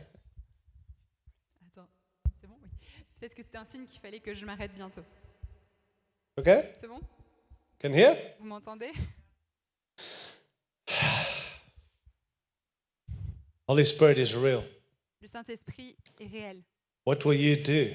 [3.19, 5.01] Peut-être que c'était un signe qu'il fallait que je m'arrête bientôt.
[6.37, 6.65] Okay?
[6.77, 7.01] C'est bon?
[7.81, 8.15] Can hear?
[8.39, 8.93] Vous m'entendez?
[13.67, 14.63] Holy Spirit is real.
[15.23, 16.63] Le Saint-Esprit est réel.
[17.07, 17.87] What will you do?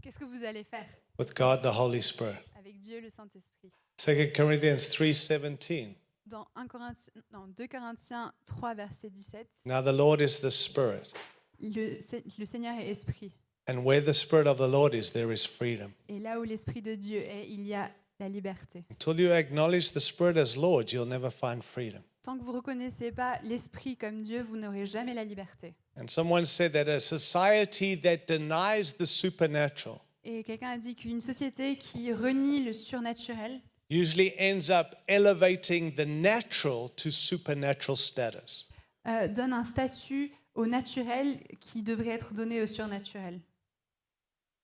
[0.00, 0.88] Qu'est-ce que vous allez faire?
[1.18, 2.38] With God the Holy Spirit?
[2.58, 5.94] avec Dieu le Saint-Esprit 2 Corinthians 3:17.
[6.26, 11.12] Dans 1 Corinthiens, non, 2 Corinthiens 3, verset 17, Now the Lord is the Spirit,
[11.60, 11.98] le,
[12.38, 13.32] le Seigneur est esprit.
[13.68, 15.92] and where the Spirit of the Lord is, there is freedom.
[16.08, 18.84] Et là où l'Esprit de Dieu est, il y a la liberté.
[18.90, 22.02] Until you acknowledge the Spirit as Lord, you'll never find freedom.
[22.22, 25.74] Tant que vous ne reconnaissez pas l'Esprit comme Dieu, vous n'aurez jamais la liberté.
[25.96, 31.20] And someone said that a society that denies the supernatural Et quelqu'un a dit qu'une
[31.20, 33.60] société qui renie le surnaturel
[33.90, 38.70] usually ends up elevating the natural to supernatural status.
[39.06, 43.40] euh, donne un statut au naturel qui devrait être donné au surnaturel.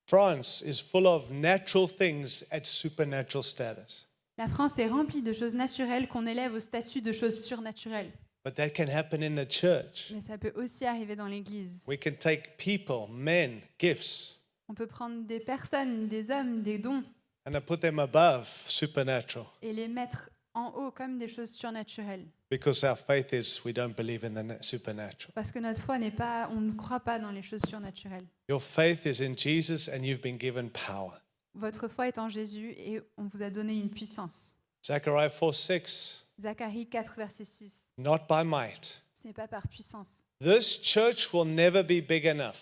[0.07, 4.07] France is full of natural things at supernatural status.
[4.37, 8.11] La France est remplie de choses naturelles qu'on élève au statut de choses surnaturelles.
[8.45, 10.11] But that can happen in the church.
[10.13, 11.83] Mais ça peut aussi arriver dans l'Église.
[11.87, 14.38] We can take people, men, gifts,
[14.69, 17.03] On peut prendre des personnes, des hommes, des dons
[17.45, 22.25] and then put them above supernatural et les mettre en haut comme des choses surnaturelles.
[22.49, 25.31] because our faith is we don't believe in the na- supernatural.
[25.33, 28.25] Parce que notre foi n'est pas, on ne croit pas dans les choses surnaturelles.
[28.49, 31.13] Your faith is in Jesus and you've been given power.
[31.55, 34.55] Votre foi est en Jésus et on vous a donné une puissance.
[34.85, 37.73] Zechariah 4 6, Zacharie 4, verset 6.
[37.97, 39.01] not by might.
[39.13, 40.23] Ce n'est pas par puissance.
[40.41, 42.55] This church will never be big enough.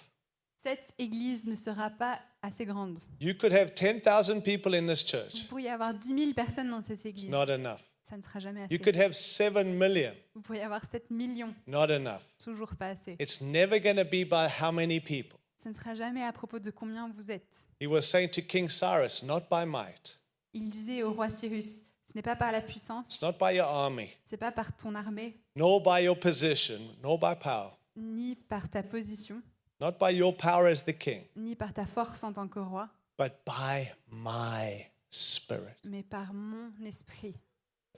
[0.67, 2.99] Cette église ne sera pas assez grande.
[3.21, 6.81] You could have 10,000 people in this Vous church, pourriez avoir 10 000 personnes dans
[6.81, 7.29] cette église.
[7.29, 7.79] not enough.
[8.01, 8.79] Ça ne sera jamais You assez.
[8.79, 11.53] could have 7 million, Vous pourriez avoir 7 millions.
[11.67, 12.21] not enough.
[12.43, 13.15] Toujours pas assez.
[13.17, 15.39] It's never going to be by how many people.
[15.55, 17.69] Ce ne sera jamais à propos de combien vous êtes.
[17.81, 20.19] He was saying to King Cyrus, not by might,
[20.53, 23.67] Il disait au roi Cyrus, ce n'est pas par la puissance, it's not by your
[23.67, 28.69] army, c'est pas par ton armée, nor by your position, nor by power, ni par
[28.69, 29.41] ta position,
[29.79, 32.87] not by your power as the king, ni par ta force en tant que roi,
[33.17, 35.75] but by my spirit.
[35.83, 37.35] mais par mon esprit.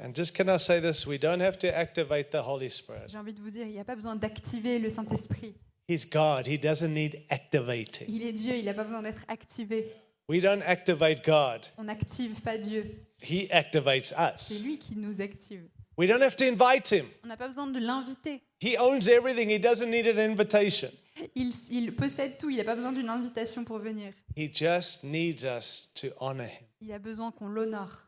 [0.02, 1.06] And just can I say this?
[1.06, 3.10] We don't have to activate the Holy Spirit.
[3.10, 5.56] J'ai envie de vous dire, il n'y a pas besoin d'activer le Saint-Esprit.
[5.90, 6.48] He's God.
[6.48, 8.08] He doesn't need activating.
[8.08, 9.92] Il est Dieu, il n'a pas besoin d'être activé.
[10.30, 11.62] We don't activate God.
[11.78, 12.86] On n'active pas Dieu.
[13.22, 14.64] He activates C'est us.
[14.64, 15.68] lui qui nous active.
[16.00, 17.06] We don't have to invite him.
[17.26, 18.42] On n'a pas besoin de l'inviter.
[18.62, 19.50] He owns everything.
[19.50, 20.90] He doesn't need an invitation.
[21.36, 24.14] Il, il possède tout, il n'a pas besoin d'une invitation pour venir.
[24.34, 26.64] He just needs us to honor him.
[26.80, 28.08] Il a besoin qu'on l'honore.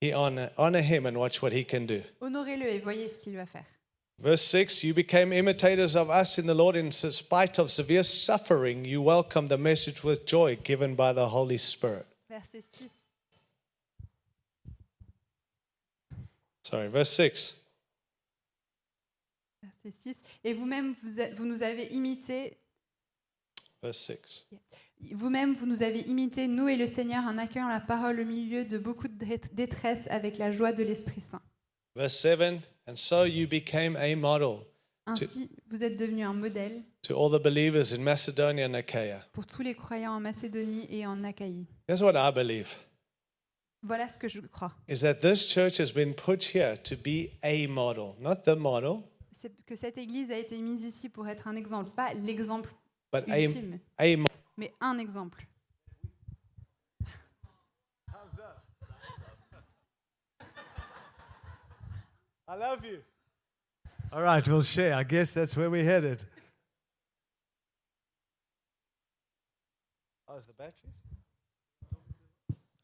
[0.00, 2.00] He honor, honor him and watch what he can do.
[2.20, 3.66] Honorez-le et voyez ce qu'il va faire.
[4.20, 8.84] Verse 6 You became imitators of us in the Lord in spite of severe suffering.
[8.84, 12.06] You welcomed the message with joy given by the Holy Spirit.
[12.30, 12.95] Verset 6.
[16.66, 17.64] Sorry, verse 6.
[19.62, 20.22] Verset 6.
[20.44, 22.56] Et vous-même, vous, vous nous avez imités,
[23.82, 24.46] Verse 6.
[25.12, 28.64] vous-même, vous nous avez imités, nous et le Seigneur, en accueillant la parole au milieu
[28.64, 31.42] de beaucoup de dé- détresse avec la joie de l'Esprit Saint.
[31.94, 34.66] Verse 7 And so you became a model
[35.06, 39.24] Ainsi, vous êtes devenus un modèle to all the believers in Macedonia and Achaia.
[39.32, 41.64] pour tous les croyants en Macédonie et en Achaïe.
[41.88, 42.66] Here's what I believe
[43.82, 44.72] Voilà ce que je crois.
[44.88, 49.02] is that this church has been put here to be a model, not the model,
[49.32, 52.70] C'est que cette Église a été mise ici pour être un exemple, pas l'exemple
[53.12, 55.46] but a, ultime, a mo- mais un exemple.
[62.48, 62.98] I love you.
[64.12, 64.94] All right, we'll share.
[64.94, 66.24] I guess that's where we're headed.
[70.28, 70.90] Oh, is the battery?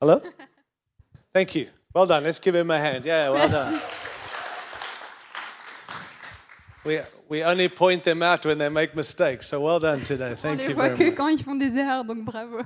[0.01, 0.21] Hello?
[1.35, 1.69] Thank you.
[1.95, 2.25] Well done.
[2.25, 3.05] Let's give him a hand.
[3.05, 3.73] Yeah, well done.
[3.73, 3.87] Merci.
[6.85, 9.47] We, we only point them out when they make mistakes.
[9.49, 10.31] So well done today.
[10.31, 11.17] On Thank les you voit very que much.
[11.17, 12.63] quand ils font des erreurs, donc bravo.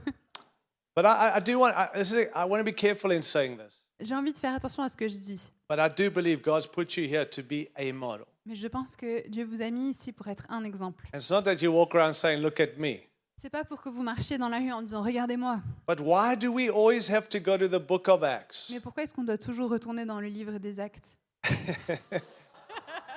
[0.95, 3.21] But I, I- I do want, I, this is, I want to be careful in
[3.21, 3.85] saying this.
[4.01, 5.41] J'ai envie de faire attention à ce que je dis.
[5.69, 8.27] But I do believe God's put you here to be a model.
[8.47, 11.05] Mais je pense que Dieu vous a mis ici pour être un exemple.
[11.13, 13.01] And it's not that you walk around saying, look at me.
[13.39, 15.61] C'est pas pour que vous marchiez dans la rue en disant regardez-moi.
[15.87, 18.71] But why do we always have to go to the book of Acts?
[18.73, 21.17] Mais pourquoi est-ce qu'on doit toujours retourner dans le livre des actes?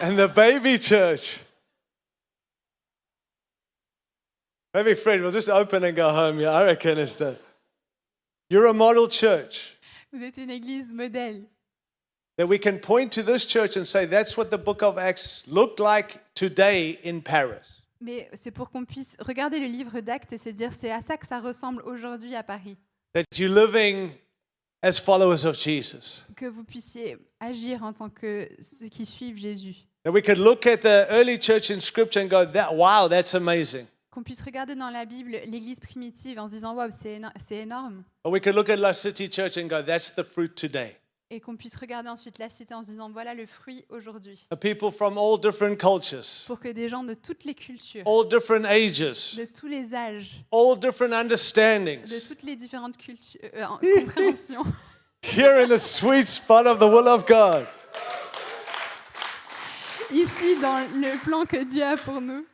[0.01, 1.39] And the baby church?
[4.73, 6.39] Maybe Fred, we'll just open and go home.
[6.39, 7.37] Yeah, I reckon it's the.
[8.49, 9.77] You're a model church
[10.11, 11.45] Vous êtes une église modèle.
[12.37, 15.45] that we can point to this church and say that's what the book of Acts
[15.47, 17.78] looked like today in Paris.
[18.01, 21.17] Mais c'est pour qu'on puisse regarder le livre d'actes et se dire c'est à ça
[21.17, 22.77] que ça ressemble aujourd'hui à Paris.
[23.13, 24.11] That you're living
[24.81, 26.23] as followers of Jesus.
[26.37, 29.75] Que vous puissiez agir en tant que ceux qui suivent Jésus.
[30.05, 33.35] That we could look at the early church in Scripture and go, that, wow, that's
[33.35, 33.85] amazing.
[34.11, 37.57] Qu'on puisse regarder dans la Bible l'église primitive en se disant waouh, c'est éno- c'est
[37.57, 38.03] énorme.
[38.23, 40.95] Or we could look at La City Church and go, that's the fruit today.
[41.31, 44.47] Et qu'on puisse regarder ensuite la cité en se disant voilà le fruit aujourd'hui.
[44.49, 48.27] The people from all different cultures, Pour que des gens de toutes les cultures, all
[48.27, 53.63] different ages, de tous les âges, all different de understandings, toutes les différentes cultures, euh,
[53.63, 54.65] en- compréhensions,
[55.21, 57.67] here in the sweet spot of the will of God.
[60.11, 62.45] ici dans le plan que Dieu a pour nous.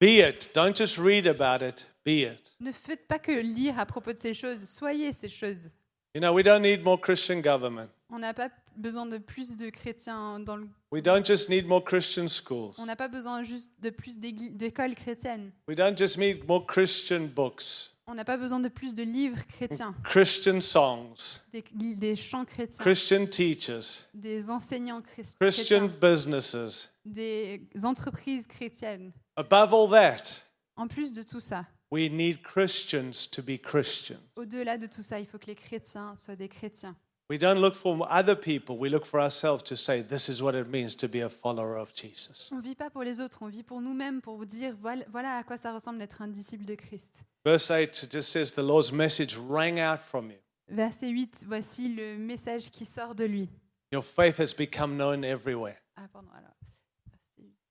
[0.00, 0.50] Be it.
[0.54, 2.54] Don't just read about it, be it.
[2.60, 5.68] Ne faites pas que lire à propos de ces choses, soyez ces choses.
[6.14, 7.88] You know, we don't need more Christian government.
[8.14, 10.68] On n'a pas besoin de plus de chrétiens dans le...
[10.90, 12.74] We don't just need more Christian schools.
[12.78, 15.50] On n'a pas besoin juste de plus d'écoles chrétiennes.
[15.66, 19.46] We don't just need more Christian books, On n'a pas besoin de plus de livres
[19.46, 21.62] chrétiens, Christian songs, des,
[21.96, 26.90] des chants chrétiens, Christian teachers, des enseignants chrést- Christian chrétiens, businesses.
[27.06, 29.12] des entreprises chrétiennes.
[29.36, 30.42] Above all that,
[30.76, 34.20] En plus de tout ça, we need Christians to be Christians.
[34.36, 36.94] au-delà de tout ça, il faut que les chrétiens soient des chrétiens.
[37.32, 40.54] We don't look for other people, we look for ourselves to say, this is what
[40.54, 42.50] it means to be a follower of Jesus.
[42.52, 45.06] On ne vit pas pour les autres, on vit pour nous-mêmes, pour vous dire voilà,
[45.10, 47.24] voilà à quoi ça ressemble d'être un disciple de Christ.
[47.42, 50.36] Verse 8 it just says, The Lord's message rang out from you.
[50.68, 53.48] Verset 8, voici le message qui sort de lui.
[53.90, 55.78] Your faith has become known everywhere.
[55.96, 56.54] Ah, pardon, alors.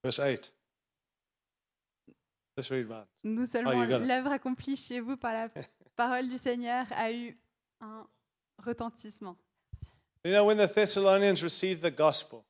[0.04, 0.52] Verse 8.
[2.58, 3.06] Let's read that.
[3.24, 4.08] Nous seulement, got it.
[4.08, 5.50] l'œuvre accomplie chez vous par la
[5.96, 7.38] parole du Seigneur a eu
[7.80, 8.08] un
[8.58, 9.38] retentissement.
[10.24, 12.44] You know, when the Thessalonians received the gospel,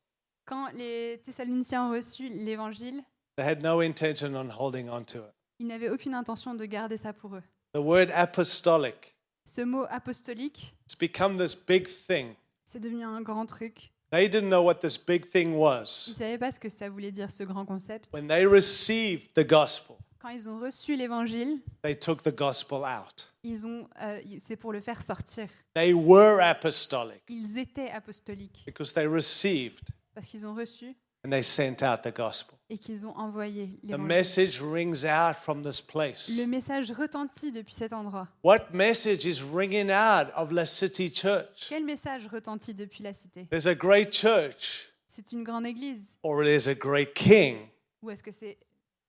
[0.46, 3.02] Quand les Thessaloniciens ont reçu l'évangile,
[3.38, 5.34] they had no intention on holding on to it.
[5.60, 7.44] ils n'avaient aucune intention de garder ça pour eux.
[7.74, 9.16] The word apostolic,
[9.46, 12.36] Ce mot apostolique, it's become this big thing.
[12.66, 13.92] c'est devenu un grand truc.
[14.12, 15.86] They didn't know what this big thing Ils ne was.
[16.14, 18.10] savaient pas ce que ça voulait dire, ce grand concept.
[18.14, 23.34] When they received the gospel, Quand ils ont reçu l'évangile, they took the gospel out.
[23.44, 25.48] ils ont, euh, c'est pour le faire sortir.
[25.74, 29.80] They were apostolic Ils étaient apostoliques because they received
[30.14, 30.96] parce qu'ils ont reçu
[31.26, 32.56] and they sent out the gospel.
[32.70, 34.08] et qu'ils ont envoyé The l'évangile.
[34.08, 36.30] message rings out from this place.
[36.38, 38.28] Le message retentit depuis cet endroit.
[38.44, 41.66] What message is ringing out of La City Church?
[41.68, 43.48] Quel message retentit depuis la cité?
[43.50, 47.58] There's a great church, C'est une grande église or there's a great king
[48.04, 48.58] ou est-ce que c'est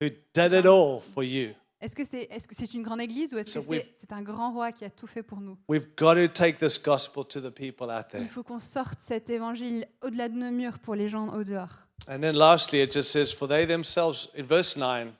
[0.03, 1.55] who did it all for you.
[1.81, 4.01] est-ce que c'est est-ce que c'est une grande église ou est-ce So que we've- c'est
[4.01, 5.57] c'est un grand roi qui a tout fait pour nous?
[5.69, 8.29] We've got to take this gospel to the people out Il there.
[8.31, 11.87] faut qu'on sorte cet évangile au-delà de nos murs pour les gens au dehors.
[12.09, 15.13] And then lastly, it just says, For they themselves, in verse 9,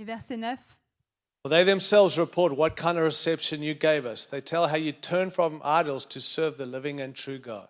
[0.00, 0.56] Et verset 9,
[1.42, 4.26] for they themselves report what kind of reception you gave us.
[4.28, 7.68] They tell how you turned from idols to serve the living and true God.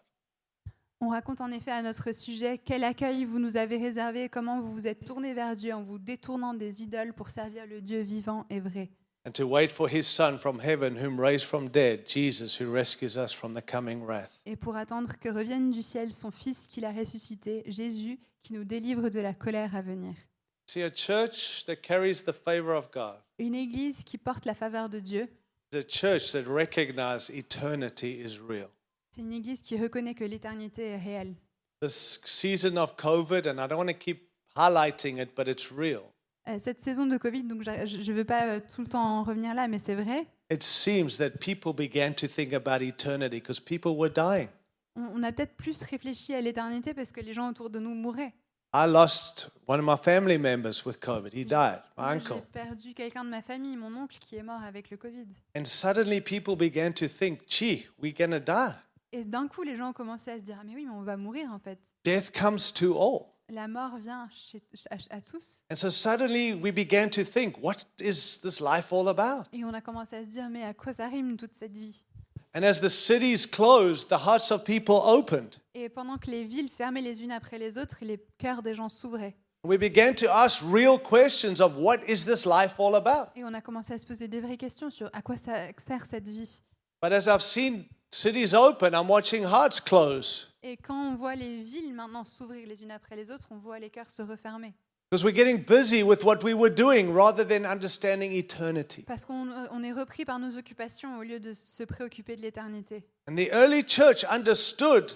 [1.05, 4.73] On raconte en effet à notre sujet quel accueil vous nous avez réservé, comment vous
[4.73, 8.47] vous êtes tourné vers Dieu en vous détournant des idoles pour servir le Dieu vivant
[8.49, 8.91] et vrai.
[9.27, 13.17] And to wait for his Son from heaven, whom raised from dead, Jesus, who rescues
[13.17, 14.39] us from the coming wrath.
[14.45, 18.65] Et pour attendre que revienne du ciel son Fils qu'il a ressuscité, Jésus, qui nous
[18.65, 20.15] délivre de la colère à venir.
[20.67, 24.89] See, a church that carries the favor of God Une église qui porte la faveur
[24.89, 25.29] de Dieu,
[25.75, 28.71] a church that recognizes eternity is real.
[29.15, 31.35] C'est une église qui reconnaît que l'éternité est réelle.
[31.81, 36.03] This season of COVID, and I don't want to keep highlighting it, but it's real.
[36.49, 39.23] Euh, Cette saison de Covid, donc je ne veux pas euh, tout le temps en
[39.23, 43.61] revenir là, mais c'est vrai, It seems that people began to think about eternity because
[43.61, 44.49] people were dying.
[44.97, 47.95] on, on a peut-être plus réfléchi à l'éternité parce que les gens autour de nous
[47.95, 48.35] mouraient.
[48.75, 51.33] I lost one of my family members with COVID.
[51.33, 52.35] He died, my Moi, uncle.
[52.35, 55.29] J'ai perdu quelqu'un de ma famille, mon oncle, qui est mort avec le Covid.
[55.57, 58.75] And suddenly people began to think, gee, we're going to die.
[59.15, 61.03] Et d'un coup, les gens ont commencé à se dire, Ah, mais oui, mais on
[61.03, 61.79] va mourir en fait.
[62.05, 63.27] Death comes to all.
[63.49, 65.63] La mort vient chez- à, à tous.
[65.71, 69.45] And so suddenly we began to think, what is this life all about?
[69.53, 72.05] Et on a commencé à se dire, mais à quoi ça rime toute cette vie?
[72.57, 75.57] And as the cities closed, the hearts of people opened.
[75.75, 78.89] Et pendant que les villes fermaient les unes après les autres, les cœurs des gens
[78.89, 79.37] s'ouvraient.
[79.65, 83.31] We began to ask real questions of what is this life all about?
[83.37, 86.05] Et on a commencé à se poser des vraies questions sur à quoi ça sert
[86.07, 86.63] cette vie.
[87.03, 87.85] But as I've seen
[88.15, 92.83] cities open, I'm watching hearts close Et quand on voit les villes maintenant s'ouvrir les
[92.83, 94.73] unes après les autres, on voit les cœurs se refermer.
[95.11, 99.03] because we're getting busy with what we were doing rather than understanding eternity.
[99.07, 102.43] Parce qu'on euh, on est repris par nos occupations au lieu de se préoccuper de
[102.43, 103.05] l'éternité.
[103.29, 105.13] And the early church understood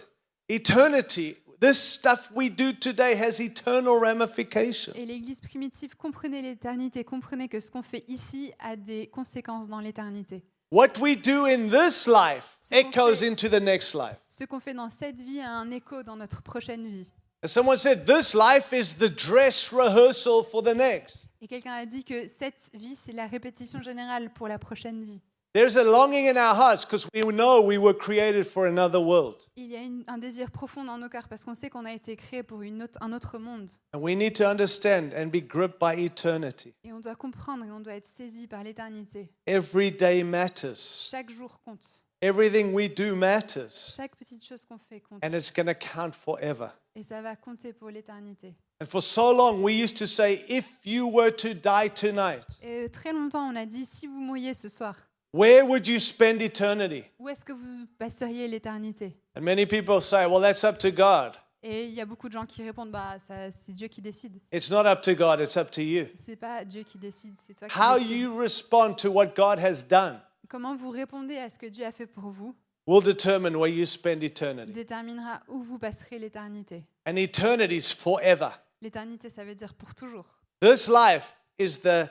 [0.49, 1.37] eternity.
[1.61, 4.93] This stuff we do today has eternal ramifications.
[4.95, 9.81] Et l'Église primitive comprenait l'éternité, comprenait que ce qu'on fait ici a des conséquences dans
[9.81, 10.45] l'éternité.
[10.71, 14.17] What we do in this life Ce qu'on echoes fait- into the next life.
[14.27, 17.11] Ce qu'on fait dans cette vie a un écho dans notre prochaine vie.
[17.45, 21.29] Someone said, this life is the dress rehearsal for the next.
[21.41, 25.21] Et quelqu'un a dit que cette vie, c'est la répétition générale pour la prochaine vie.
[25.59, 29.45] There's a longing in our hearts because we know we were created for another world.
[29.57, 31.93] Il y a une- un désir profond dans nos cœurs parce qu'on sait qu'on a
[31.93, 33.69] été créé pour une autre- un autre monde.
[33.93, 36.75] And we need to understand and be gripped by eternity.
[36.85, 39.33] Et on doit comprendre et on doit être saisi par l'éternité.
[39.49, 41.09] Every day matters.
[41.11, 42.05] Chaque jour compte.
[42.23, 43.93] Everything we do matters.
[43.97, 45.25] Chaque petite chose qu'on fait compte.
[45.25, 46.69] And it's going to count forever.
[46.95, 48.55] Et ça va compter pour l'éternité.
[48.81, 52.89] And for so long, we used to say, if you were to die tonight, Et
[52.91, 54.95] très longtemps, on a dit, si vous mouillez ce soir,
[55.33, 57.05] where would you spend eternity?
[57.19, 59.17] où est-ce que vous passeriez l'éternité?
[59.37, 61.37] And many people say, well, that's up to God.
[61.63, 64.39] Et il y a beaucoup de gens qui répondent, bah, c'est Dieu qui décide.
[64.53, 66.07] It's not up to God, it's up to you.
[66.15, 68.17] C'est pas Dieu qui décide, c'est toi qui How décides.
[68.17, 71.93] you respond to what God has done Comment vous répondez à ce que Dieu a
[71.93, 72.55] fait pour vous
[72.87, 74.73] will determine where you spend eternity.
[74.73, 76.85] déterminera où vous passerez l'éternité.
[77.07, 78.51] And eternity is forever.
[78.81, 80.25] L'éternité, ça veut dire pour toujours.
[80.61, 82.09] This life is the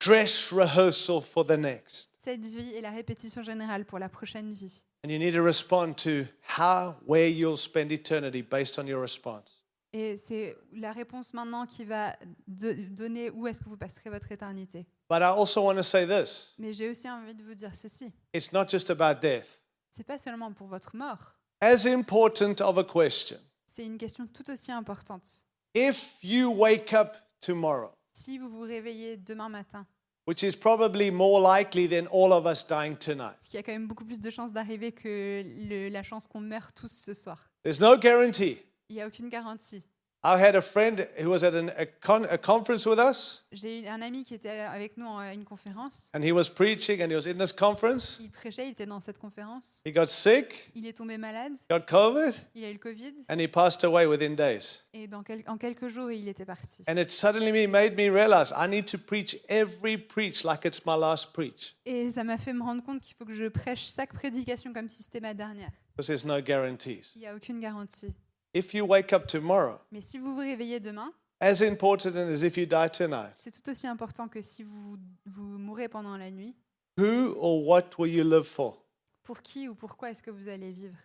[0.00, 2.10] dress rehearsal for the next.
[2.24, 4.82] Cette vie est la répétition générale pour la prochaine vie.
[5.04, 6.24] And you need to respond to
[6.58, 9.62] how, where you'll spend eternity based on your response.
[9.92, 12.16] Et c'est la réponse maintenant qui va
[12.48, 14.86] de- donner où est-ce que vous passerez votre éternité.
[15.10, 18.10] But I also want to say this Mais j'ai aussi envie de vous dire ceci.
[18.32, 19.60] it's not just about death.
[19.90, 21.34] C'est pas seulement pour votre mort.
[21.60, 25.44] As important of a question, C'est une question tout aussi importante.
[25.74, 27.12] if you wake up
[27.42, 29.86] tomorrow, Si vous vous réveillez demain matin,
[30.26, 33.72] which is probably more likely than all of us dying tonight, ce qui a quand
[33.72, 37.50] même beaucoup plus de chances d'arriver que le- la chance qu'on meurt tous ce soir.
[37.62, 38.58] there's no guarantee.
[38.88, 39.82] Il n'y a aucune garantie.
[40.26, 43.82] I had a friend who was at an, a, con, a conference with us, J'ai
[43.82, 46.10] eu un ami qui était avec nous à une conférence.
[46.14, 48.18] and he was preaching, and he was in this conference.
[48.22, 49.82] Il prêchait, il était dans cette conférence.
[49.84, 53.38] He got sick, Il est tombé malade, got COVID, il a eu le Covid, and
[53.38, 54.80] he passed away within days.
[54.94, 56.82] et dans quel- en quelques jours, il était parti.
[56.88, 60.96] And it suddenly made me realize I need to preach every preach like it's my
[60.98, 64.14] last preach, Et ça m'a fait me rendre compte qu'il faut que je prêche chaque
[64.14, 65.70] prédication comme si c'était ma dernière.
[65.94, 67.12] because there's no guarantees.
[67.14, 68.14] Il n'y a aucune garantie.
[68.54, 72.56] If you wake up tomorrow, Mais si vous vous réveillez demain, as important as if
[72.56, 74.96] you die tonight, c'est tout aussi important que si vous,
[75.26, 76.54] vous mourrez pendant la nuit.
[76.96, 78.80] who or what will you live for?
[79.24, 80.96] Pour qui ou pourquoi est-ce que vous allez vivre?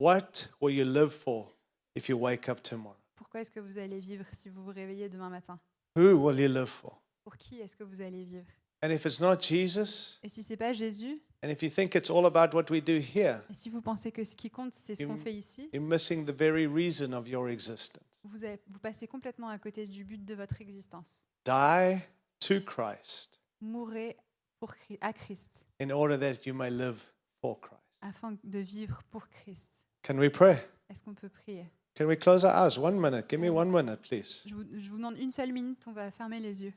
[0.00, 1.48] What will you live for
[1.96, 2.96] if you wake up tomorrow?
[3.16, 5.58] Pourquoi est-ce que vous allez vivre si vous vous réveillez demain matin?
[5.96, 7.00] Who will you live for?
[7.24, 8.46] Pour qui est-ce que vous allez vivre?
[8.82, 12.10] And if it's not Jesus, Et si c'est pas Jésus, and if you think it's
[12.10, 14.94] all about what we do here, et si vous pensez que ce qui compte c'est
[14.94, 18.04] ce qu'on fait ici, you're missing the very reason of your existence.
[18.24, 21.26] vous, avez- vous passez complètement à côté du but de votre existence.
[21.44, 21.98] Die
[22.40, 24.16] to Christ Mourrez
[24.60, 26.98] pour, à Christ in order that you may live
[27.40, 27.82] for Christ.
[28.00, 29.72] afin de vivre pour Christ.
[30.04, 30.56] Can we pray?
[30.88, 31.66] Est-ce qu'on peut prier?
[31.96, 32.78] Can we close our eyes?
[32.78, 33.28] One minute.
[33.28, 34.42] Give me one minute, please.
[34.46, 36.72] je vous, je vous demande une seule minute, on va fermer les yeux.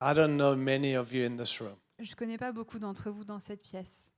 [0.00, 3.10] I don't know many of you in this room, Je ne connais pas beaucoup d'entre
[3.10, 4.10] vous dans cette pièce,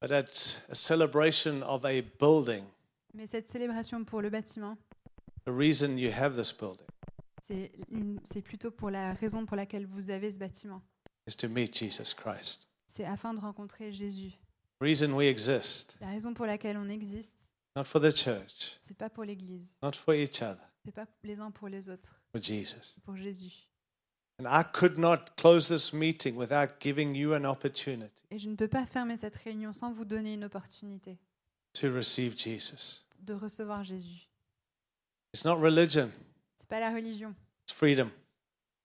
[0.00, 2.64] but it's a celebration of a building.
[3.14, 4.76] mais cette célébration pour le bâtiment,
[5.44, 6.86] The reason you have this building
[7.42, 10.82] c'est une- c'est plutôt pour la raison pour laquelle vous avez ce bâtiment.
[11.26, 12.68] is to meet Jesus Christ.
[12.86, 14.30] C'est afin de rencontrer Jésus.
[14.80, 17.34] The reason we exist, La raison pour laquelle on existe,
[17.76, 21.38] not for the church, c'est pas pour l'Église, not for each other, c'est pas les
[21.40, 22.94] uns pour les autres, for Jesus.
[22.94, 23.66] c'est pour Jésus.
[24.40, 24.44] Et
[28.38, 31.18] je ne peux pas fermer cette réunion sans vous donner une opportunité
[31.72, 33.00] to receive Jesus.
[33.20, 34.28] de recevoir Jésus.
[35.34, 36.12] It's not religion,
[36.56, 37.34] C'est pas la religion,
[37.66, 38.10] it's freedom,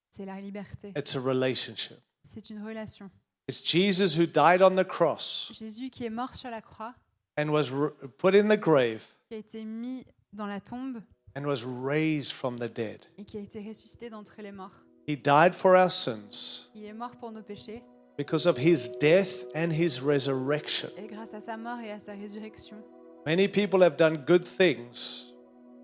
[0.09, 1.97] c'est la liberté, it's a relationship.
[2.23, 3.11] c'est une relation.
[3.47, 6.95] It's Jesus who died on the cross Jésus qui est mort sur la croix,
[7.37, 7.69] and was
[8.17, 10.99] put in the grave qui a été mis dans la tombe
[11.35, 13.05] and was raised from the dead.
[13.19, 14.81] et qui a été ressuscité d'entre les morts.
[15.07, 17.83] He died for our sins Il est mort pour nos péchés
[18.17, 20.89] because of his death and his resurrection.
[20.97, 22.77] et grâce à sa mort et à sa résurrection,
[23.25, 25.33] Many people have done good things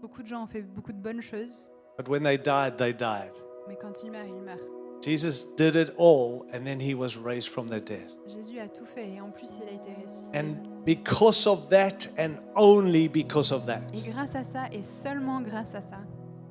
[0.01, 3.31] Beaucoup de gens ont fait beaucoup de bonnes choses, but when they died, they died.
[3.67, 4.59] mais quand ils meurent, ils meurent.
[5.01, 8.09] Jesus did it all, and then he was raised from the dead.
[8.27, 10.37] Jésus a tout fait et en plus, il a été ressuscité.
[10.37, 10.55] And
[10.85, 15.73] because of that, and only because of that, Et grâce à ça, et seulement grâce
[15.75, 15.99] à ça,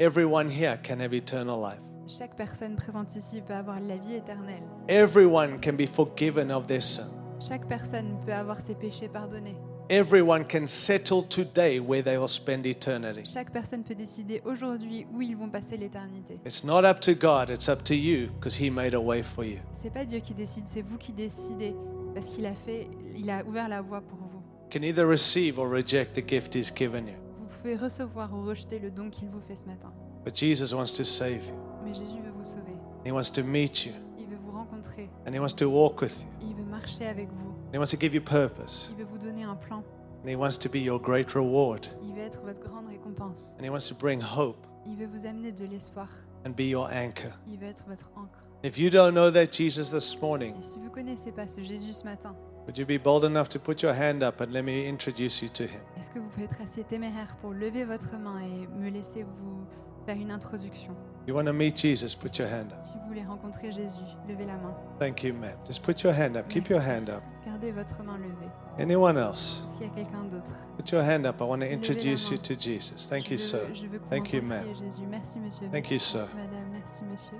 [0.00, 1.80] everyone here can have eternal life.
[2.08, 4.62] Chaque personne présente ici peut avoir la vie éternelle.
[4.88, 7.10] Everyone can be forgiven of their sin.
[7.38, 9.56] Chaque personne peut avoir ses péchés pardonnés.
[9.90, 13.24] Everyone can settle today where they will spend eternity.
[13.24, 16.38] Chaque personne peut décider aujourd'hui où ils vont passer l'éternité.
[16.44, 19.44] It's not up to God, it's up to you because He made a way for
[19.44, 19.58] you.
[19.72, 21.74] C'est pas Dieu qui décide, c'est vous qui décidez
[22.14, 24.42] parce qu'il a fait, il a ouvert la voie pour vous.
[24.64, 27.14] You can either receive or reject the gift He's given you.
[27.38, 29.92] Vous pouvez recevoir ou rejeter le don qu'il vous fait ce matin.
[30.24, 31.54] But Jesus wants to save you,
[31.84, 32.76] Mais Jésus veut vous sauver.
[33.04, 35.08] He wants to meet you, Il veut vous rencontrer.
[35.26, 36.48] and He wants to walk with you.
[36.48, 37.54] Il veut marcher avec vous.
[37.72, 39.82] He wants to give you purpose, Il veut vous donner un plan.
[40.24, 43.56] and He wants to be your great reward, Il veut être votre grande récompense.
[43.60, 44.56] and He wants to bring hope
[44.86, 46.08] Il veut vous amener de l'espoir.
[46.46, 47.30] and be your anchor.
[47.46, 48.44] Il veut être votre encre.
[48.64, 51.92] If you don't know that Jesus this morning, Et si vous connaissez pas ce Jésus
[51.92, 52.34] ce matin,
[52.66, 55.48] would you be bold enough to put your hand up and let me introduce you
[55.54, 55.80] to Him?
[55.96, 59.64] est-ce que vous pouvez être assez téméraire pour lever votre main et me laisser vous
[60.06, 60.94] faire une introduction?
[61.28, 62.14] You want to meet Jesus?
[62.14, 62.78] Put your hand up.
[62.82, 64.74] Si vous voulez rencontrer Jésus, levez la main.
[64.98, 65.58] Thank you, ma'am.
[65.66, 66.48] Just put your hand up.
[66.48, 67.22] Keep your hand up.
[67.44, 68.48] Gardez votre main levée.
[68.78, 69.62] Anyone else?
[69.66, 71.42] Est-ce qu'il y a quelqu'un d'autre Put your hand up.
[71.42, 73.10] I want to introduce you to Jesus.
[73.10, 73.74] Thank je you, veux, sir.
[73.74, 74.74] Je veux que vous Thank you, rencontriez ma'am.
[74.74, 75.06] Jésus.
[75.06, 75.68] Merci, monsieur.
[75.70, 76.26] Thank you, sir.
[76.34, 77.36] Madame, merci, monsieur.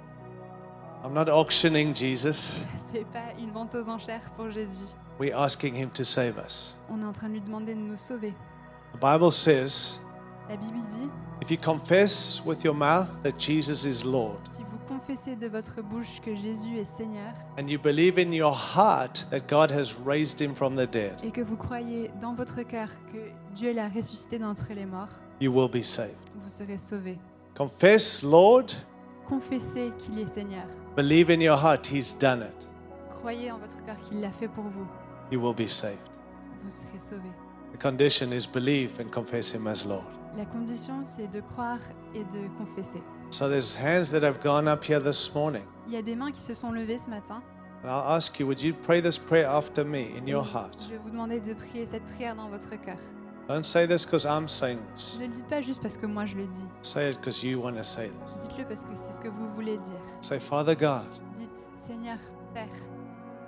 [1.03, 2.61] I'm not auctioning Jesus.
[2.77, 4.85] C'est pas une vente aux enchères pour Jésus.
[5.19, 6.77] We're asking Him to save us.
[6.91, 8.35] On est en train de lui demander de nous sauver.
[8.93, 9.99] The Bible says
[10.51, 11.09] La Bible dit
[11.41, 15.81] if you confess with your mouth that Jesus is Lord si vous confessez de votre
[15.83, 20.41] bouche que Jésus est Seigneur and you believe in your heart that God has raised
[20.41, 23.19] Him from the dead, et que vous croyez dans votre cœur que
[23.55, 25.09] Dieu l'a ressuscité d'entre les morts,
[25.41, 26.17] you will be saved.
[26.43, 27.19] vous serez sauvés.
[27.57, 28.67] Confess, Lord,
[29.29, 30.65] Confessez qu'il est Seigneur.
[30.97, 32.69] believe in your heart He's done it.
[33.21, 34.87] Croyez en votre cœur qu'il l'a fait pour vous.
[35.31, 35.99] You will be saved.
[36.65, 37.33] Vous serez sauvés.
[37.75, 40.07] The condition is believe and confess Him as Lord.
[40.39, 41.81] La condition, c'est de croire
[42.15, 43.03] et de confesser.
[43.31, 45.65] So there's hands that have gone up here this morning.
[45.89, 47.43] Il y a des mains qui se sont levées ce matin.
[47.83, 50.77] And I'll ask you, would you pray this prayer after me in your heart?
[50.85, 52.99] Je vais vous demander de prier cette prière dans votre cœur.
[53.49, 55.19] Don't say this because I'm saying this.
[55.19, 56.65] Ne le dites pas juste parce que moi je le dis.
[56.83, 58.47] Say it because you want to say this.
[58.47, 60.01] Dites-le parce que c'est ce que vous voulez dire.
[60.21, 62.19] Say, Father God, Dites, Seigneur,
[62.55, 62.69] Père,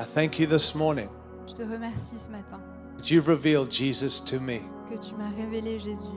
[0.00, 1.08] I thank you this morning
[1.46, 2.60] je te remercie ce matin
[2.98, 4.58] that you've revealed Jesus to me.
[4.90, 6.08] que tu m'as révélé Jésus.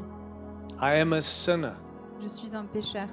[0.81, 1.73] I am a sinner
[2.21, 3.07] Je suis un pécheur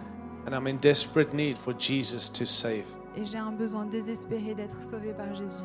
[0.46, 2.84] and I'm in desperate need for Jesus to save.
[3.16, 5.62] et j'ai un besoin désespéré d'être sauvé par Jésus.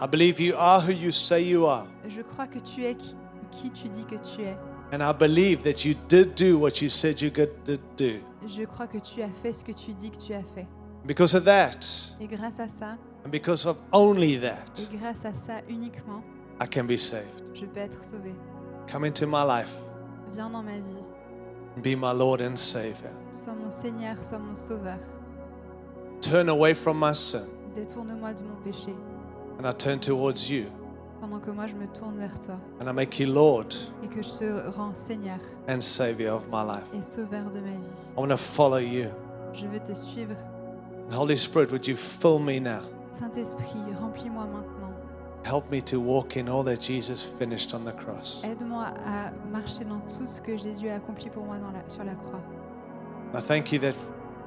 [0.00, 1.86] I believe you are who you say you are.
[2.06, 3.16] Je crois que tu es qui,
[3.50, 4.56] qui tu dis que tu es.
[4.92, 8.20] And I believe that you did do what you said you did do.
[8.46, 10.66] Je crois que tu as fait ce que tu dis que tu as fait.
[11.04, 11.80] Because of that,
[12.20, 16.22] Et grâce à ça, and because of only that, et grâce à ça uniquement,
[16.60, 17.28] I can be saved.
[17.54, 18.34] je peux être sauvé.
[18.90, 19.72] Come into my life
[20.32, 21.04] Viens dans ma vie.
[21.82, 23.12] Be my Lord and Savior.
[23.30, 24.98] Sois mon Seigneur, sois mon Sauveur.
[26.20, 28.92] Turn away from my sin Détourne-moi de mon péché,
[29.58, 30.64] and I turn towards you
[31.20, 33.66] pendant que moi je me tourne vers toi and I make you Lord
[34.02, 35.38] et que je te rends Seigneur
[35.68, 36.84] and Savior of my life.
[36.94, 38.12] et Sauveur de ma vie.
[38.16, 39.08] I want to follow you.
[39.52, 40.36] Je veux te suivre.
[41.08, 42.82] And Holy Spirit, would you fill me now?
[43.12, 44.87] Saint-Esprit, remplis-moi maintenant.
[45.48, 48.42] Help me to walk in all that Jesus finished on the cross.
[48.44, 52.04] Aide-moi à marcher dans tout ce que Jésus a accompli pour moi dans la- sur
[52.04, 52.40] la croix.
[53.34, 53.94] I thank you that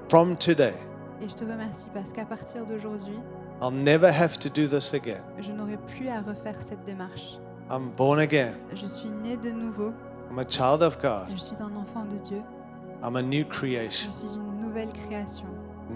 [0.10, 0.76] from today,
[1.20, 3.18] Et je te remercie parce qu'à partir d'aujourd'hui,
[3.64, 5.22] I'll never have to do this again.
[5.40, 7.40] je n'aurai plus à refaire cette démarche.
[7.72, 8.54] I'm born again.
[8.76, 9.94] Je suis né de nouveau.
[10.30, 11.30] I'm a child of God.
[11.32, 12.42] Je suis un enfant de Dieu.
[13.04, 14.12] I'm a new Je creation.
[14.14, 15.46] suis une nouvelle création.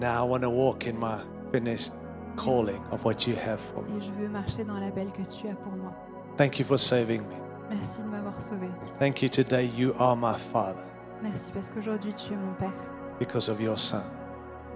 [0.00, 1.18] Now I want to walk in my
[1.52, 1.92] finished
[2.36, 3.98] calling of what you have for me.
[3.98, 5.92] Et je veux marcher dans l'appel que tu as pour moi.
[6.36, 7.34] Thank you for saving me.
[7.70, 8.68] Merci de m'avoir sauvé.
[8.98, 9.66] Thank you today.
[9.66, 10.82] You are my Father
[11.22, 12.72] Merci parce qu'aujourd'hui tu es mon Père.
[13.18, 14.02] because of your Son.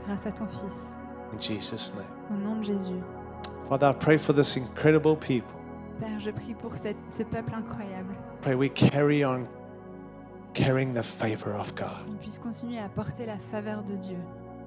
[0.07, 0.97] Grâce à ton Fils.
[1.33, 2.07] In Jesus' name.
[2.31, 2.99] Au nom de Jésus.
[3.69, 5.55] Father, I pray for this incredible people.
[6.01, 8.15] Père, je prie pour cette- ce peuple incroyable.
[8.41, 9.47] Pray we carry on
[10.55, 12.05] carrying the favor of God.
[12.07, 14.17] Qu'on puisse continuer à porter la faveur de Dieu.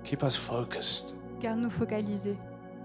[0.06, 1.16] Keep us focused.
[1.42, 2.38] Garde-nous focalisés.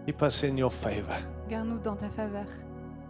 [0.08, 1.18] Keep us in your favor.
[1.50, 2.46] Garde-nous dans ta faveur.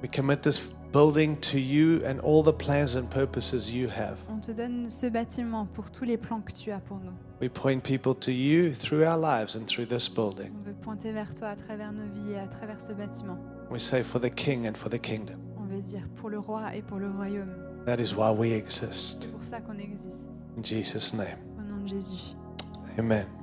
[0.03, 0.59] We commit this
[0.93, 4.19] building to you and all the plans and purposes you have.
[4.29, 7.13] On te donne ce bâtiment pour tous les plans que tu as pour nous.
[7.41, 10.51] We point people to you through our lives and through this building.
[10.59, 13.39] On veut pointer vers toi à travers nos vies et à travers ce bâtiment.
[13.71, 15.39] We say for the King and for the kingdom.
[15.57, 17.55] On veut dire pour le roi et pour le royaume.
[17.87, 19.23] That is why we exist.
[19.23, 20.29] C'est pour ça qu'on existe.
[20.59, 21.39] In Jesus' name.
[21.61, 22.35] Au nom de Jésus.
[22.99, 23.38] Amen.